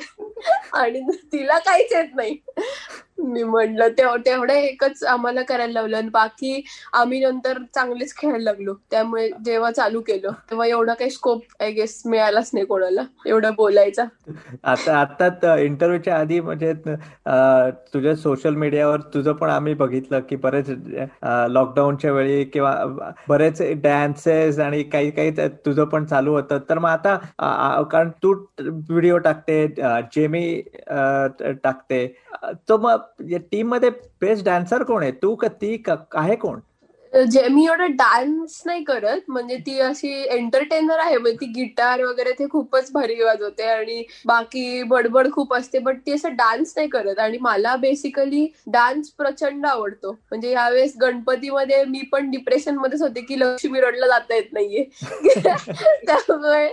आणि 0.73 1.01
तिला 1.17 1.59
काहीच 1.59 1.93
येत 1.93 2.15
नाही. 2.15 2.37
मी 3.19 3.43
म्हणलं 3.43 3.87
तेवढं 3.97 4.53
एकच 4.53 5.03
आम्हाला 5.03 5.41
करायला 5.41 5.73
लावलं 5.73 5.97
आणि 5.97 6.09
बाकी 6.09 6.61
आम्ही 6.93 7.19
नंतर 7.19 7.57
चांगलेच 7.75 8.13
खेळायला 8.17 8.43
लागलो. 8.43 8.73
त्यामुळे 8.91 9.29
जेव्हा 9.45 9.71
चालू 9.71 10.01
केलं 10.07 10.31
तेव्हा 10.49 10.67
एवढा 10.67 10.93
काही 10.93 11.09
स्कोप 11.11 11.41
आय 11.59 11.71
गेस 11.71 12.01
मिळालाच 12.05 12.49
नाही 12.53 12.65
कोणाला 12.65 13.01
एवढं 13.25 13.53
बोलायचा. 13.57 14.03
आता 14.63 14.97
आता 14.99 15.55
इंटरव्ह्यूच्या 15.59 16.17
आधी 16.19 16.39
म्हणजे 16.39 16.73
तुझ्या 17.93 18.15
सोशल 18.15 18.55
मीडियावर 18.55 19.01
तुझं 19.13 19.33
पण 19.33 19.49
आम्ही 19.49 19.73
बघितलं 19.73 20.19
की 20.29 20.35
बरेच 20.35 20.69
लॉकडाऊनच्या 21.49 22.11
वेळी 22.11 22.43
किंवा 22.43 22.75
बरेच 23.29 23.61
डान्सेस 23.83 24.59
आणि 24.59 24.83
काही 24.83 25.11
काही 25.11 25.31
तुझं 25.65 25.83
पण 25.85 26.05
चालू 26.05 26.33
होतं. 26.33 26.59
तर 26.69 26.79
मग 26.79 26.89
आता 26.89 27.83
कारण 27.91 28.09
तू 28.23 28.33
व्हिडिओ 28.59 29.17
टाकते 29.17 29.65
जेमी 30.13 30.61
टाकते. 31.63 32.05
तो 32.69 32.77
मग 32.77 32.97
टीममध्ये 33.51 33.89
बेस्ट 33.89 34.45
डान्सर 34.45 34.83
कोण 34.83 35.03
आहे? 35.03 35.11
तू 35.11 35.35
का 35.35 35.47
ती 35.47 35.83
आहे 36.13 36.35
कोण? 36.35 36.59
जे 37.27 37.47
मी 37.47 37.65
एवढं 37.65 37.91
डान्स 37.91 38.63
नाही 38.65 38.83
करत. 38.83 39.19
म्हणजे 39.27 39.57
ती 39.57 39.79
अशी 39.79 40.23
एंटरटेनर 40.29 40.99
आहे. 40.99 41.17
म्हणजे 41.17 41.37
ती 41.41 41.45
गिटार 41.45 42.03
वगैरे 42.03 42.31
ते 42.31 42.47
खूपच 42.49 42.91
भारी 42.91 43.23
वाजवते 43.23 43.63
आणि 43.63 44.03
बाकी 44.25 44.83
बडबड 44.83 45.31
खूप 45.31 45.53
असते. 45.53 45.79
बट 45.79 45.97
ती 46.05 46.11
असं 46.11 46.29
डान्स 46.29 46.73
नाही 46.75 46.89
करत. 46.89 47.19
आणि 47.19 47.37
मला 47.41 47.75
बेसिकली 47.75 48.47
डान्स 48.67 49.09
प्रचंड 49.09 49.65
आवडतो. 49.65 50.11
म्हणजे 50.11 50.51
यावेळेस 50.51 50.93
गणपतीमध्ये 51.01 51.85
मी 51.85 52.01
पण 52.01 52.31
डिप्रेशन 52.31 52.75
मध्येच 52.75 53.01
होते 53.01 53.21
की 53.21 53.39
लक्ष्मी 53.39 53.81
रडला 53.81 54.07
जाता 54.07 54.35
येत 54.35 54.53
नाहीये. 54.53 54.85
त्यामुळे 56.07 56.69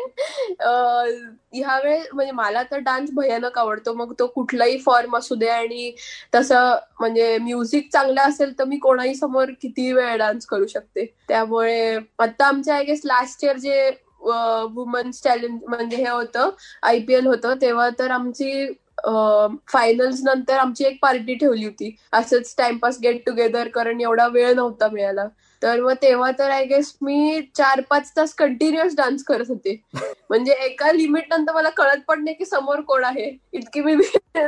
ह्या 1.55 1.79
वेळेस 1.85 2.07
म्हणजे 2.13 2.33
मला 2.33 2.63
तर 2.71 2.79
डान्स 2.79 3.11
भयानक 3.15 3.59
आवडतो. 3.59 3.95
मग 3.95 4.13
तो 4.19 4.27
कुठलाही 4.27 4.79
फॉर्म 4.79 5.17
असू 5.17 5.35
दे 5.35 5.49
आणि 5.49 5.93
तसं 6.35 6.75
म्हणजे 7.01 7.37
म्युझिक 7.39 7.91
चांगलं 7.93 8.21
असेल 8.21 8.59
तर 8.59 8.65
मी 8.65 8.77
कोणाही 8.79 9.15
समोर 9.15 9.51
किती 9.63 9.93
वेळ 9.93 10.17
डान्स 10.19 10.47
करू 10.47 10.67
शकते. 10.67 11.05
त्यामुळे 11.29 11.99
आता 12.19 12.47
आमच्या 12.47 12.75
आय 12.77 12.85
गेस 12.85 13.01
लास्ट 13.05 13.45
इयर 13.45 13.57
जे 13.59 13.91
वुमन्स 14.21 15.21
चॅलेंज 15.23 15.59
म्हणजे 15.69 15.97
हे 15.97 16.09
होतं 16.09 16.51
आयपीएल 16.83 17.27
होतं 17.27 17.55
तेव्हा 17.61 17.89
तर 17.99 18.11
आमची 18.11 18.67
फायनल्स 19.69 20.21
नंतर 20.25 20.59
आमची 20.59 20.85
एक 20.85 20.99
पार्टी 21.03 21.35
ठेवली 21.35 21.65
होती. 21.65 21.95
असंच 22.13 22.55
टाइमपास 22.59 22.99
गेट 23.03 23.25
टुगेदर 23.27 23.69
कारण 23.69 24.01
एवढा 24.01 24.27
वेळ 24.29 24.55
नव्हता 24.55 24.89
मिळाला. 24.89 25.27
तर 25.65 25.81
मग 25.81 25.93
तेव्हा 25.93 26.31
तर 26.31 26.51
आय 26.51 26.65
गेस 26.65 26.97
मी 27.03 27.41
चार 27.57 27.81
पाच 27.81 28.13
तास 28.17 28.35
कंटिन्युअस 28.35 28.97
डान्स 28.97 29.23
करत 29.25 29.45
होते. 29.49 29.83
म्हणजे 30.31 30.53
एका 30.53 30.93
लिमिट 30.93 31.25
नंतर 31.31 31.53
मला 31.53 31.69
कळत 31.69 32.01
पण 32.09 32.25
नाही 32.25 32.37
की 32.37 32.45
समोर 32.45 32.81
कोण 32.81 33.05
आहे. 33.05 33.39
इतकी 33.53 33.81
मी 33.81 33.97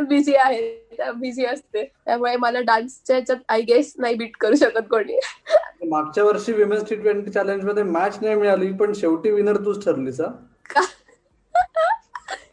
बिझी 0.03 0.35
आहे. 0.37 0.87
बिझी 1.13 1.45
असते. 1.45 1.85
त्यामुळे 2.05 2.37
मला 2.37 2.61
डान्सच्या 2.61 3.17
याच्यात 3.17 3.39
आय 3.49 3.61
गेस 3.61 3.93
नाही 3.99 4.15
बीट 4.15 4.37
करू 4.37 4.55
शकत 4.55 4.89
कोणी. 4.91 5.19
मागच्या 5.89 6.25
वर्षी 6.25 6.53
विमेन्स 6.53 6.89
टी 6.89 6.95
ट्वेंटी 6.95 7.31
चॅलेंजमध्ये 7.31 7.83
मॅच 7.83 8.19
नाही 8.23 8.35
मिळाली 8.35 8.73
पण 8.73 8.93
शेवटी 8.93 9.31
विनर 9.31 9.57
तूच 9.57 9.85
ठरलीस 9.85 10.21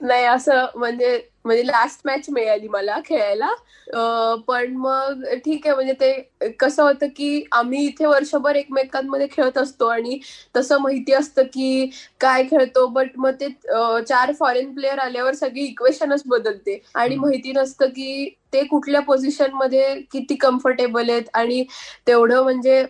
नाही 0.03 0.25
असं 0.25 0.65
म्हणजे 0.75 1.19
म्हणजे 1.45 1.65
लास्ट 1.65 2.01
मॅच 2.05 2.25
मिळाली 2.29 2.67
मला 2.67 2.99
खेळायला. 3.05 3.49
पण 4.47 4.75
मग 4.77 5.23
ठीक 5.45 5.65
आहे 5.67 5.75
म्हणजे 5.75 5.93
ते 5.93 6.49
कसं 6.59 6.83
होतं 6.83 7.07
की 7.17 7.43
आम्ही 7.51 7.85
इथे 7.85 8.05
वर्षभर 8.05 8.55
एकमेकांमध्ये 8.55 9.27
खेळत 9.31 9.57
असतो 9.57 9.87
आणि 9.87 10.19
तसं 10.55 10.81
माहिती 10.81 11.13
असतं 11.13 11.43
की 11.53 11.89
काय 12.21 12.43
खेळतो 12.43 12.85
बट 12.87 13.09
मग 13.17 13.33
ते 13.41 13.49
चार 14.07 14.31
फॉरेन 14.39 14.73
प्लेअर 14.73 14.99
आल्यावर 14.99 15.33
सगळी 15.33 15.65
इक्वेशनच 15.65 16.23
बदलते. 16.25 16.81
आणि 16.95 17.15
माहिती 17.15 17.51
नसतं 17.51 17.89
की 17.89 18.29
ते 18.53 18.63
कुठल्या 18.63 19.01
पोझिशनमध्ये 19.01 19.93
किती 20.11 20.35
कम्फर्टेबल 20.35 21.09
आहेत 21.09 21.29
आणि 21.33 21.63
तेवढं 22.07 22.43
म्हणजे 22.43 22.83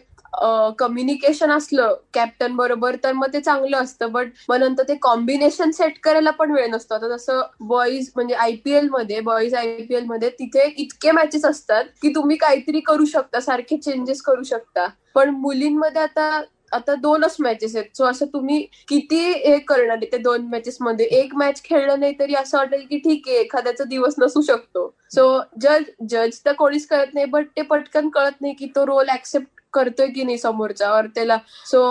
कम्युनिकेशन 0.79 1.51
असलं 1.51 1.93
कॅप्टन 2.13 2.55
बरोबर 2.55 2.95
तर 3.03 3.11
मग 3.13 3.33
ते 3.33 3.39
चांगलं 3.41 3.77
असतं. 3.77 4.11
बट 4.11 4.27
मग 4.49 4.57
नंतर 4.59 4.83
ते 4.87 4.95
कॉम्बिनेशन 5.01 5.71
सेट 5.71 5.99
करायला 6.03 6.31
पण 6.31 6.51
वेळ 6.51 6.67
नसतो. 6.69 6.95
आता 6.95 7.07
जसं 7.15 7.41
बॉईज 7.67 8.11
म्हणजे 8.15 8.35
आयपीएलमध्ये 8.35 9.19
बॉईज 9.21 9.53
आयपीएलमध्ये 9.55 10.29
तिथे 10.39 10.67
इतके 10.77 11.11
मॅचेस 11.11 11.45
असतात 11.45 11.85
की 12.01 12.13
तुम्ही 12.15 12.37
काहीतरी 12.37 12.79
करू 12.79 13.05
शकता 13.05 13.39
सारखे 13.41 13.77
चेंजेस 13.77 14.21
करू 14.21 14.43
शकता. 14.43 14.87
पण 15.15 15.29
मुलींमध्ये 15.29 16.01
आता 16.01 16.41
आता 16.73 16.93
दोनच 16.95 17.35
मॅचेस 17.39 17.75
आहेत. 17.75 17.85
सो 17.97 18.05
असं 18.05 18.25
तुम्ही 18.33 18.59
किती 18.89 19.17
हे 19.45 19.57
करणार 19.67 19.95
आहे 19.95 20.11
ते 20.11 20.17
दोन 20.17 20.45
मॅचेस 20.51 20.77
मध्ये? 20.81 21.05
एक 21.05 21.35
मॅच 21.35 21.61
खेळलं 21.63 21.99
नाही 21.99 22.13
तरी 22.19 22.35
असं 22.35 22.57
वाटेल 22.57 22.85
की 22.89 22.97
ठीक 22.99 23.27
आहे 23.27 23.37
एखाद्याचा 23.39 23.83
दिवस 23.83 24.15
नसू 24.19 24.41
शकतो. 24.41 24.87
सो 25.11 25.39
जज 25.61 25.83
जज 26.09 26.39
तर 26.45 26.53
कोणीच 26.53 26.87
कळत 26.87 27.13
नाही 27.13 27.25
बट 27.25 27.47
ते 27.57 27.61
पटकन 27.63 28.09
कळत 28.09 28.41
नाही 28.41 28.53
की 28.53 28.71
तो 28.75 28.85
रोल 28.85 29.09
ऍक्सेप्ट 29.13 29.61
करतोय 29.73 30.07
की 30.07 30.23
नाही 30.23 30.37
समोरचा? 30.37 30.91
और 30.91 31.05
त्याला 31.05 31.37
सो 31.65 31.83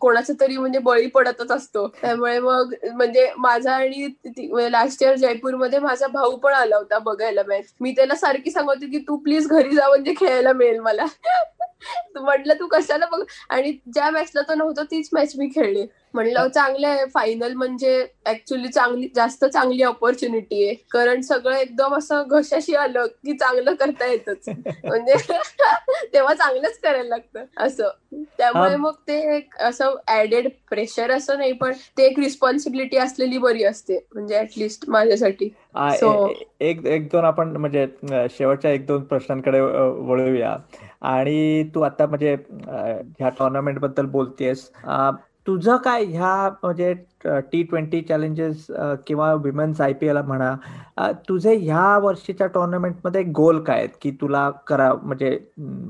कोणाचा 0.00 0.32
तरी 0.40 0.56
म्हणजे 0.56 0.78
बळी 0.78 1.06
पडतच 1.06 1.50
असतो. 1.50 1.86
त्यामुळे 2.02 2.38
मग 2.38 2.74
म्हणजे 2.94 3.30
माझा 3.38 3.72
आणि 3.72 4.08
लास्ट 4.72 5.02
इयर 5.02 5.16
जयपूरमध्ये 5.16 5.78
माझा 5.78 6.06
भाऊ 6.06 6.36
पण 6.36 6.52
आला 6.52 6.76
होता 6.76 6.98
बघायला 6.98 7.42
मॅच 7.48 7.72
मी 7.80 7.92
त्याला 7.92 8.14
सारखी 8.14 8.50
सांगत 8.50 8.84
की 8.92 8.98
तू 8.98 9.16
प्लीज 9.16 9.48
घरी 9.48 9.74
जा 9.76 9.88
म्हणजे 9.88 10.14
खेळायला 10.20 10.52
मिळेल 10.52 10.78
मला. 10.78 11.04
म्हटलं 12.16 12.54
तू 12.54 12.66
कशाला 12.66 13.06
बघ? 13.06 13.22
आणि 13.50 13.72
ज्या 13.94 14.10
मॅचला 14.10 14.42
तो 14.42 14.54
नव्हता 14.54 14.82
तीच 14.82 15.08
मॅच 15.12 15.32
मी 15.36 15.48
खेळली. 15.54 15.86
म्हणलं 16.14 16.48
चांगलं 16.48 16.88
आहे. 16.88 17.04
फायनल 17.14 17.52
म्हणजे 17.52 18.06
ऍक्च्युली 18.26 18.68
चांगली 18.68 19.08
जास्त 19.16 19.44
चांगली 19.44 19.82
ऑपॉर्च्युनिटी 19.82 20.64
आहे. 20.64 20.74
कारण 20.92 21.20
सगळं 21.20 21.56
एकदम 21.56 21.94
असं 21.94 22.22
घशाशी 22.28 22.74
आलं 22.74 23.06
की 23.06 23.32
चांगलं 23.32 23.74
करता 23.74 24.06
येतच. 24.06 24.48
म्हणजे 24.84 25.14
तेव्हा 26.14 26.34
चांगलंच 26.34 26.78
करायला 26.78 27.08
लागतं 27.08 27.44
असं. 27.56 27.88
त्यामुळे 28.38 28.76
मग 28.76 28.92
ते 29.08 29.36
एक 29.36 29.56
असं 29.60 29.94
ऍडेड 30.08 30.48
प्रेशर 30.70 31.10
असं 31.10 31.38
नाही 31.38 31.52
पण 31.52 31.72
ते 31.98 32.06
एक 32.06 32.18
रिस्पॉन्सिबिलिटी 32.18 32.96
असलेली 32.96 33.38
बरी 33.38 33.64
असते. 33.64 34.06
म्हणजे 34.14 34.38
ऍटलिस्ट 34.40 34.84
माझ्यासाठी. 34.88 35.48
एक 36.60 36.86
एक 36.86 37.06
दोन 37.06 37.24
आपण 37.24 37.56
म्हणजे 37.56 37.86
शेवटच्या 38.30 38.70
एक 38.70 38.86
दोन 38.86 39.04
प्रश्नांकडे 39.04 39.60
वळूया. 39.60 40.56
आणि 41.00 41.64
तू 41.74 41.80
आता 41.80 42.06
म्हणजे 42.06 42.36
ह्या 43.18 43.28
टुर्नामेंटबद्दल 43.28 44.06
बोलतेस. 44.06 44.70
तुझं 45.46 45.76
काय 45.76 46.04
ह्या 46.04 46.48
म्हणजे 46.62 46.92
टी 47.24 47.62
ट्वेंटी 47.62 48.00
चॅलेंजेस 48.02 48.66
किंवा 49.06 49.32
विमेन्स 49.34 49.80
आय 49.80 49.92
पी 49.92 50.06
एल 50.06 50.16
म्हणा 50.16 50.54
तुझे 51.28 51.54
ह्या 51.56 51.96
वर्षीच्या 51.98 52.46
टुर्नामेंटमध्ये 52.46 53.22
गोल 53.32 53.62
काय 53.62 53.78
आहेत? 53.78 53.88
की 54.02 54.10
तुला 54.10 54.48
करा 54.66 54.92
म्हणजे 54.94 55.38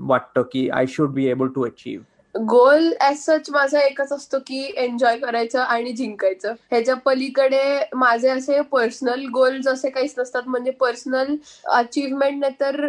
वाटतं 0.06 0.42
की 0.42 0.68
I 0.68 0.86
should 0.88 1.10
be 1.10 1.26
able 1.26 1.48
to 1.48 1.64
achieve 1.64 2.00
goal 2.34 2.92
as 3.02 3.16
such 3.18 3.48
माझा 3.50 3.80
एकच 3.80 4.12
असतो 4.12 4.38
की 4.46 4.60
एन्जॉय 4.76 5.16
करायचं 5.18 5.60
आणि 5.60 5.90
जिंकायचं. 5.92 6.52
ह्याच्या 6.70 6.94
पलीकडे 7.04 7.62
माझे 7.94 8.28
असे 8.30 8.60
पर्सनल 8.70 9.24
गोल 9.32 9.58
असे 9.68 9.90
काहीच 9.90 10.14
नसतात. 10.18 10.42
म्हणजे 10.46 10.70
पर्सनल 10.70 11.34
अचीवमेंट 11.70 12.38
नाही 12.40 12.52
तर 12.60 12.86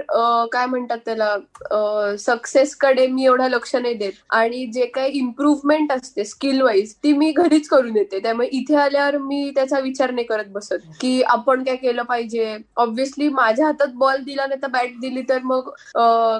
काय 0.51 0.65
म्हणतात 0.65 0.97
त्याला 1.06 2.15
सक्सेस 2.19 2.75
कडे 2.82 3.08
मी 3.08 3.25
एवढं 3.25 3.49
लक्ष 3.49 3.75
नाही 3.75 3.93
देत. 3.93 4.12
आणि 4.32 4.65
जे 4.73 4.86
काही 4.95 5.12
इम्प्रुव्हमेंट 5.19 5.91
असते 5.91 6.25
स्किल 6.25 6.62
वाईज 6.62 6.93
ती 7.03 7.13
मी 7.17 7.32
घरीच 7.32 7.67
करून 7.69 7.97
येते. 7.97 8.19
त्यामुळे 8.19 8.47
इथे 8.51 8.75
आल्यावर 8.75 9.17
मी 9.17 9.51
त्याचा 9.56 9.79
विचार 9.79 10.12
नाही 10.12 10.25
करत 10.27 10.51
बसत. 10.53 10.77
की 11.01 11.21
आपण 11.23 11.63
काय 11.63 11.75
केलं 11.75 12.03
पाहिजे? 12.03 12.58
ऑब्व्हियसली 12.77 13.29
माझ्या 13.29 13.65
हातात 13.65 13.93
बॉल 13.95 14.23
दिला 14.23 14.45
नाही 14.47 14.62
तर 14.62 14.67
बॅट 14.71 14.99
दिली 15.01 15.21
तर 15.29 15.39
मग 15.43 15.69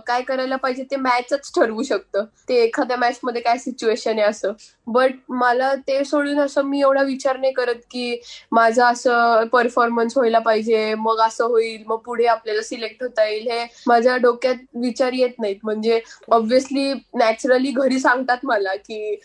काय 0.08 0.22
करायला 0.28 0.56
पाहिजे 0.56 0.84
ते 0.92 0.96
मॅचच 0.96 1.52
ठरवू 1.56 1.84
शकतं. 1.84 2.26
ते 2.50 2.64
एखाद्या 2.64 2.93
त्या 2.94 3.00
मॅच 3.00 3.20
मध्ये 3.24 3.42
काय 3.42 3.58
सिच्युएशन 3.58 4.20
आहे 4.20 4.28
असं. 4.28 4.52
बट 4.88 5.12
मला 5.30 5.74
ते 5.88 6.04
सोडून 6.06 6.40
असं 6.40 6.62
मी 6.66 6.80
एवढा 6.82 7.02
विचार 7.04 7.38
नाही 7.40 7.54
करत 7.54 7.76
की 7.92 8.16
माझा 8.52 8.88
असं 8.88 9.46
परफॉर्मन्स 9.54 10.18
व्हायला 10.18 10.40
पाहिजे 10.40 10.94
मग 10.96 11.20
असं 11.22 11.46
होईल 11.46 11.84
मग 11.88 11.98
पुढे 12.06 12.26
आपल्याला 12.28 12.62
सिलेक्ट 12.62 13.04
होता 13.04 13.26
येईल 13.26 13.48
हे 13.52 13.66
माझ्या 13.88 14.16
डोक्यात 14.18 14.56
विचार 14.76 15.14
येत 15.14 15.40
नाहीत. 15.40 15.56
म्हणजे 15.64 16.00
ऑब्व्हियसली 16.32 16.92
नॅचरली 17.16 17.72
घरी 17.72 18.00
सांगतात 18.00 18.46
मला 18.46 18.76
की 18.78 19.16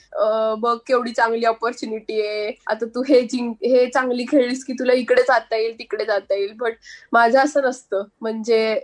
बघ 0.61 0.77
केवढी 0.87 1.13
चांगली 1.13 1.45
ऑपॉर्च्युनिटी 1.47 2.21
आहे. 2.23 2.51
आता 2.67 2.87
तू 2.95 3.03
हे 3.09 3.21
जिंक 3.23 3.65
हे 3.65 3.87
चांगली 3.91 4.25
खेळलीस 4.31 4.65
की 4.65 4.73
तुला 4.73 4.93
इकडे 4.95 5.23
जाता 5.23 5.57
येईल 5.57 5.79
तिकडे 5.79 6.05
जाता 6.05 6.35
येईल. 6.35 6.53
बट 6.57 6.75
माझं 7.13 7.39
असं 7.41 7.63
नसतं. 7.65 8.05
म्हणजे 8.21 8.79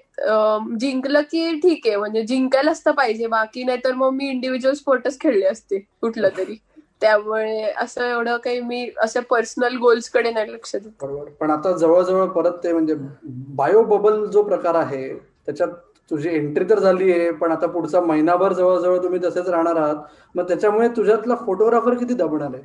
जिंकलं 0.80 1.20
की 1.22 1.54
ठीक 1.60 1.86
आहे 1.86 1.96
म्हणजे 1.96 2.22
जिंकायलाच 2.22 2.84
तर 2.86 2.90
पाहिजे 2.90 3.26
बाकी 3.26 3.64
नाही 3.64 3.78
तर 3.84 3.92
मग 3.92 4.10
मी 4.10 4.28
इंडिव्हिज्युअल 4.28 4.74
स्पोर्टच 4.76 5.18
खेळले 5.20 5.46
असते 5.46 5.78
कुठलं 6.02 6.28
तरी. 6.36 6.54
त्यामुळे 7.00 7.62
असं 7.76 8.04
एवढं 8.04 8.36
काही 8.36 8.60
मी 8.60 8.88
असं 9.02 9.20
पर्सनल 9.20 9.76
गोल्सकडे 9.76 10.30
नाही 10.30 10.52
लक्ष 10.52 10.74
देत. 10.76 10.90
बरोबर. 11.02 11.30
पण 11.40 11.50
आता 11.50 11.72
जवळजवळ 11.76 12.26
परत 12.26 12.62
ते 12.64 12.72
म्हणजे 12.72 12.94
बायो 13.56 13.82
बबल 13.82 14.24
जो 14.26 14.42
प्रकार 14.42 14.74
आहे 14.74 15.08
त्याच्यात 15.46 15.68
तुझी 16.10 16.28
एंट्री 16.28 16.64
तर 16.70 16.78
झाली 16.78 17.10
आहे 17.12 17.30
पण 17.30 17.52
आता 17.52 17.66
पुढचा 17.66 18.00
महिनाभर 18.00 18.52
जवळजवळ 18.52 18.98
तुम्ही 19.02 19.20
तसेच 19.24 19.48
राहणार 19.48 19.76
आहात. 19.76 19.96
मग 20.34 20.48
त्याच्यामुळे 20.48 20.88
तुझ्यातला 20.88 21.34
फोटोग्राफर 21.36 21.94
किती 21.94 22.14
दबणार 22.14 22.54
आहे? 22.54 22.62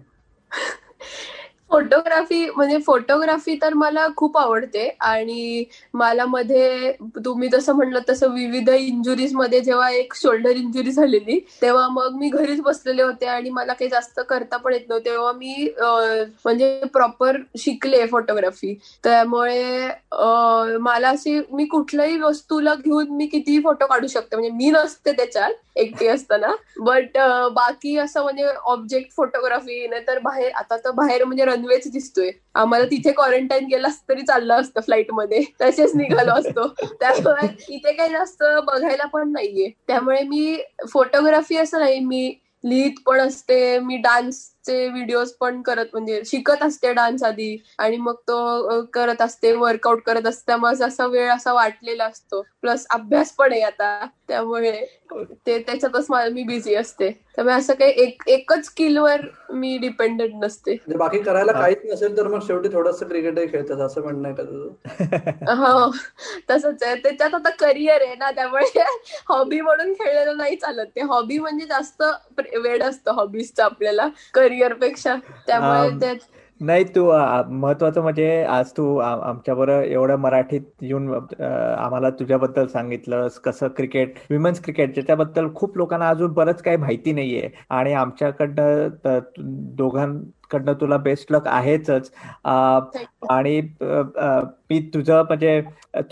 फोटोग्राफी 1.71 2.49
म्हणजे 2.49 2.77
फोटोग्राफी 2.85 3.57
तर 3.61 3.73
मला 3.73 4.07
खूप 4.17 4.37
आवडते. 4.37 4.87
आणि 5.01 5.63
मला 5.93 6.25
मध्ये 6.25 6.91
तुम्ही 7.25 7.49
जसं 7.49 7.75
म्हणलं 7.75 7.99
तसं 8.09 8.33
विविध 8.33 8.69
इंजुरीजमध्ये 8.69 9.59
जेव्हा 9.61 9.89
एक 9.91 10.13
शोल्डर 10.15 10.55
इंजुरी 10.55 10.91
झालेली 10.91 11.39
तेव्हा 11.61 11.87
मग 11.89 12.15
मी 12.19 12.29
घरीच 12.29 12.61
बसलेले 12.61 13.01
होते 13.03 13.25
आणि 13.27 13.49
मला 13.49 13.73
काही 13.73 13.89
जास्त 13.89 14.19
करता 14.29 14.57
पण 14.57 14.73
येत 14.73 14.89
नव्हते. 14.89 15.09
तेव्हा 15.09 15.31
मी 15.33 15.73
म्हणजे 15.77 16.81
प्रॉपर 16.93 17.37
शिकले 17.57 18.05
फोटोग्राफी 18.07 18.73
त्यामुळे 19.03 19.87
मला 20.81 21.09
अशी 21.09 21.39
मी 21.51 21.65
कुठल्याही 21.65 22.17
वस्तूला 22.21 22.73
घेऊन 22.75 23.09
मी 23.17 23.25
कितीही 23.27 23.61
फोटो 23.63 23.85
काढू 23.87 24.07
शकते. 24.07 24.35
म्हणजे 24.35 24.51
मी 24.57 24.69
नसते 24.71 25.11
त्याच्यात 25.11 25.51
एकटी 25.75 26.07
असताना. 26.07 26.47
बट 26.79 27.17
बाकी 27.53 27.97
असं 27.97 28.23
म्हणजे 28.23 28.45
ऑब्जेक्ट 28.65 29.11
फोटोग्राफी 29.15 29.87
नाही 29.87 30.01
तर 30.07 30.19
बाहेर 30.19 30.51
आता 30.55 30.77
तर 30.85 30.91
बाहेर 30.95 31.23
म्हणजे 31.25 31.45
नॉनव्हेज 31.59 31.91
दिसतोय. 31.91 32.31
आम्हाला 32.55 32.85
तिथे 32.85 33.11
क्वारंटाईन 33.11 33.85
असतं 33.85 34.09
तरी 34.09 34.21
चाललं 34.21 34.53
असतं 34.53 34.81
फ्लाईटमध्ये. 34.81 35.43
तसेच 35.61 35.95
निघालो 35.95 36.31
असतो. 36.31 36.67
त्यामुळे 36.99 37.47
इथे 37.69 37.93
काही 37.93 38.11
जास्त 38.11 38.43
बघायला 38.67 39.05
पण 39.05 39.31
नाहीये. 39.31 39.69
त्यामुळे 39.87 40.21
मी 40.21 40.59
फोटोग्राफी 40.89 41.57
असं 41.57 41.79
नाही 41.79 41.99
मी 41.99 42.39
लिहित 42.65 42.91
पण 43.05 43.19
असते 43.19 43.79
मी 43.79 43.97
डान्सचे 44.59 44.87
व्हिडिओज 44.89 45.31
पण 45.39 45.61
करत 45.61 45.85
म्हणजे 45.93 46.21
शिकत 46.25 46.63
असते 46.63 46.93
डान्स 46.93 47.23
आधी. 47.23 47.55
आणि 47.79 47.97
मग 47.97 48.15
तो 48.27 48.81
करत 48.93 49.21
असते 49.21 49.51
वर्कआउट 49.53 50.01
करत 50.05 50.27
असते. 50.27 50.43
त्यामुळे 50.47 50.83
असा 50.85 51.05
वेळ 51.05 51.31
असा 51.31 51.53
वाटलेला 51.53 52.05
असतो. 52.05 52.41
प्लस 52.61 52.85
अभ्यास 52.91 53.31
पण 53.31 53.51
आहे 53.51 53.61
आता. 53.61 54.05
त्यामुळे 54.27 54.85
ते 55.45 55.57
त्याच्यातच 55.59 56.07
मी 56.33 56.43
बिझी 56.43 56.75
असते. 56.75 57.09
त्यामुळे 57.35 57.55
असं 57.55 57.73
काही 57.73 57.93
एक 57.97 58.23
एकच 58.27 58.65
स्किलवर 58.65 59.21
मी 59.51 59.77
डिपेंडेंट 59.77 60.33
नसते. 60.43 60.71
म्हणजे 60.71 60.97
बाकी 60.97 61.19
करायला 61.21 61.51
काहीच 61.51 61.85
नसेल 61.85 62.17
तर 62.17 62.27
मग 62.27 62.39
शेवटी 62.47 62.69
थोडस 62.73 62.99
क्रिकेटही 63.03 63.47
खेळतात 63.47 63.81
असं 63.81 64.01
म्हणणं 64.01 64.27
आहे 64.27 64.35
का 64.35 65.53
हो 65.55 65.91
तसंच 66.49 66.83
आहे. 66.83 66.95
त्याच्यात 66.95 67.33
आता 67.35 67.49
करिअर 67.59 68.01
आहे 68.01 68.15
ना 68.15 68.31
त्यामुळे 68.31 68.81
हॉबी 69.29 69.61
म्हणून 69.61 69.93
खेळलेलं 69.93 70.37
नाही 70.37 70.55
चालत. 70.55 70.85
ते 70.95 71.01
हॉबी 71.01 71.37
म्हणजे 71.39 71.65
जास्त 71.65 72.03
वेळ 72.55 72.83
असतं 72.83 73.11
हॉबीजचं 73.11 73.63
आपल्याला. 73.63 74.07
करिअरपेक्षा 74.49 75.15
त्यामुळे 75.47 76.13
नाही 76.61 76.83
तू 76.83 77.03
महत्वाचं 77.49 78.01
म्हणजे 78.01 78.43
आज 78.43 78.71
तू 78.71 78.97
आमच्या 78.97 79.53
बरोबर 79.55 79.83
एवढं 79.83 80.15
मराठीत 80.15 80.61
येऊन 80.81 81.07
आम्हाला 81.41 82.09
तुझ्याबद्दल 82.09 82.65
सांगितलंस 82.67 83.39
कसं 83.39 83.67
क्रिकेट 83.67 84.15
विमेन्स 84.29 84.61
क्रिकेट 84.61 84.93
ज्याच्याबद्दल 84.93 85.47
खूप 85.55 85.77
लोकांना 85.77 86.09
अजून 86.09 86.33
बरंच 86.33 86.61
काही 86.61 86.77
माहिती 86.77 87.11
नाहीये. 87.13 87.49
आणि 87.69 87.93
आमच्याकडनं 87.93 89.19
दोघां 89.75 90.07
कडनं 90.51 90.73
तुला 90.73 90.97
बेस्ट 90.97 91.31
लक 91.31 91.47
आहेच 91.47 91.89
आणि 93.29 93.59
मी 94.69 94.79
तुझं 94.93 95.21
म्हणजे 95.21 95.61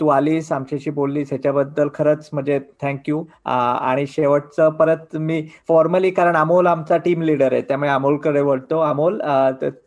तू 0.00 0.08
आलीस 0.08 0.50
आमच्याशी 0.52 0.90
बोललीस 0.90 1.28
ह्याच्याबद्दल 1.30 1.88
खरंच 1.94 2.28
म्हणजे 2.32 2.58
थँक्यू 2.82 3.22
आणि 3.44 4.06
शेवटचं 4.06 4.70
परत 4.70 5.16
मी 5.16 5.42
फॉर्मली 5.68 6.10
कारण 6.10 6.36
अमोल 6.36 6.66
आमचा 6.66 6.96
टीम 6.96 7.22
लिडर 7.22 7.52
आहे 7.52 7.62
त्यामुळे 7.62 7.90
अमोलकडे 7.90 8.42
बोलतो 8.42 8.80
अमोल 8.80 9.20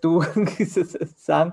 तू 0.03 0.19
सांग 1.27 1.49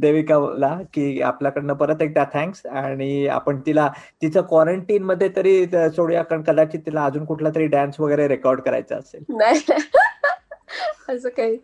देविकाला 0.00 0.74
की 0.94 1.20
आपल्याकडनं 1.20 1.74
परत 1.74 2.02
एकदा 2.02 2.24
थँक्स 2.34 2.66
आणि 2.66 3.26
आपण 3.28 3.60
तिला 3.66 3.88
तिचं 4.22 4.40
क्वारंटीन 4.40 5.02
मध्ये 5.02 5.28
तरी 5.36 5.64
सोडूया 5.66 6.22
कारण 6.22 6.42
कदाचित 6.42 6.80
तिला 6.86 7.04
अजून 7.04 7.24
कुठला 7.24 7.50
तरी 7.54 7.66
डान्स 7.66 8.00
वगैरे 8.00 8.28
रेकॉर्ड 8.28 8.60
करायचा 8.60 8.96
असेल. 8.96 9.24
असं 11.08 11.28
काही. 11.28 11.58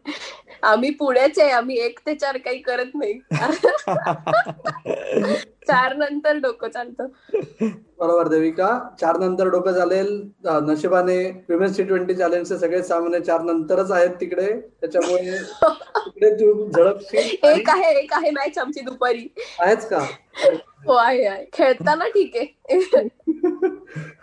आम्ही 0.63 0.91
पुण्याचे 0.91 1.51
आम्ही 1.51 1.79
एक 1.79 2.01
ते 2.07 2.15
चार 2.15 2.37
काही 2.37 2.59
करत 2.59 2.87
नाही. 2.95 3.19
चार 5.67 5.97
नंतर 5.97 6.37
डोकं 6.37 6.69
चालतं. 6.69 7.07
बरोबर 7.99 8.29
देविका. 8.29 8.89
चार 9.01 9.19
नंतर 9.19 9.49
डोकं 9.49 9.73
चालेल. 9.73 10.31
नशिबाने 10.47 11.31
विमेन्स 11.49 11.77
टी 11.77 11.83
ट्वेंटी 11.83 12.15
चॅलेंजचे 12.15 12.59
सगळे 12.59 12.83
सामने 12.83 13.21
चार 13.21 13.41
नंतरच 13.41 13.91
आहेत 13.91 14.11
तिकडे. 14.21 14.61
त्याच्यामुळे 14.81 15.39
तिकडे 15.97 16.31
तू 16.31 16.71
झडपशील 16.71 17.19
एक 17.45 17.71
आहे 17.71 18.01
एक 18.01 18.13
आहे 18.13 18.31
मॅच 18.31 18.59
आमची 18.59 18.81
दुपारी. 18.81 19.35
आहेच 19.59 19.89
का? 19.89 20.07
हो 20.87 20.93
आहे. 20.93 21.45
खेळताना 21.53 22.09
ठीक 22.09 22.37
आहे. 22.37 22.79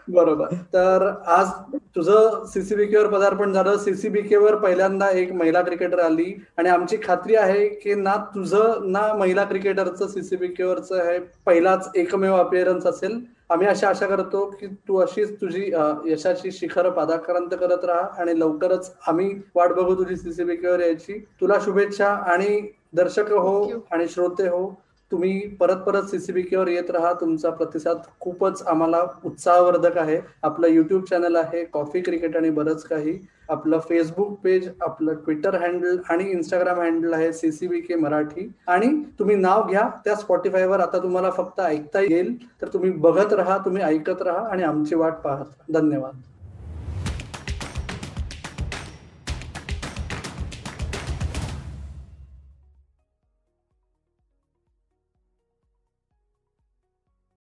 बरोबर. 0.10 0.54
तर 0.74 1.04
आज 1.28 1.48
तुझं 1.96 2.46
सीसीबीके 2.48 3.04
पदार्पण 3.08 3.54
झालं. 3.54 3.78
सीसीबीके 3.78 4.38
वर 4.38 4.56
पहिल्यांदा 4.56 5.10
एक 5.10 5.32
महिला 5.34 5.62
क्रिकेटर 5.62 6.00
आली. 6.00 6.34
आणि 6.58 6.70
आमची 6.70 6.98
खात्री 7.04 7.36
आहे 7.36 7.67
की 7.70 7.96
ना 7.96 8.15
तुझं 8.36 8.91
ना 8.91 9.02
महिला 9.13 9.43
क्रिकेटरचं 9.43 10.08
सीसीबीके 10.08 10.63
वरच 10.63 10.91
हे 10.91 11.20
पहिलाच 11.46 11.89
एकमेव 11.96 12.36
अपिअरन्स 12.36 12.86
असेल. 12.86 13.20
आम्ही 13.50 13.67
अशी 13.67 13.86
आशा 13.86 14.08
करतो 14.08 14.46
की 14.60 14.67
तू 14.88 14.98
अशीच 14.98 15.36
तुझी 15.41 15.72
यशाची 16.06 16.52
शिखर 16.52 16.89
पादाक्रांत 16.89 17.54
करत 17.60 17.86
राहा 17.86 18.22
आणि 18.22 18.39
लवकरच 18.39 18.91
आम्ही 19.08 19.34
वाट 19.56 19.74
बघू 19.74 19.96
तुझी 19.96 20.15
सीसीबीके 20.15 20.67
वर 20.67 20.80
यायची. 20.80 21.20
तुला 21.41 21.60
शुभेच्छा 21.65 22.08
आणि 22.08 22.62
दर्शक 22.93 23.32
हो 23.32 23.86
आणि 23.91 24.08
श्रोते 24.08 24.48
हो. 24.48 24.67
तुम्ही 25.12 25.39
परत 25.60 25.76
परत 25.76 26.04
सीसीबीकेवर 26.04 26.67
येत 26.67 26.89
राहा. 26.91 27.13
तुमचा 27.13 27.50
प्रतिसाद 27.50 27.98
खूपच 28.20 28.62
आम्हाला 28.67 29.02
उत्साहवर्धक 29.26 29.98
आहे. 29.98 30.20
आपलं 30.43 30.67
युट्यूब 30.67 31.04
चॅनल 31.04 31.36
आहे 31.36 31.63
कॉफी 31.65 32.02
क्रिकेट 32.02 32.38
आणि 32.38 32.50
बरंच 32.50 32.84
काही. 32.84 33.17
आपलं 33.50 33.80
फेसबुक 33.80 34.38
पेज 34.43 34.70
आपलं 34.82 35.13
ट्विटर 35.13 35.56
हँडल 35.56 35.98
आणि 36.10 36.24
इंस्टाग्राम 36.24 36.80
हँडल 36.80 37.13
आहे 37.13 37.32
सीसीबी 37.34 37.82
के 37.82 37.96
मराठी. 37.96 38.52
आणि 38.67 38.88
तुम्ही 39.20 39.36
नाव 39.36 39.67
घ्या 39.67 39.89
त्या 40.06 40.15
स्पॉटीफायवर 40.15 40.80
आता 40.80 41.04
तुम्हाला 41.04 41.30
फक्त 41.32 41.60
ऐकता 41.60 42.02
येईल. 42.02 42.36
तर 42.62 42.67
तुम्ही 42.67 42.91
बघत 42.91 43.34
राहा 43.34 43.58
तुम्ही 43.58 43.84
ऐकत 43.84 44.22
राहा 44.22 44.48
आणि 44.48 44.63
आमची 44.63 44.96
वाट 44.96 45.13
पाहत 45.13 45.72
धन्यवाद. 45.74 46.22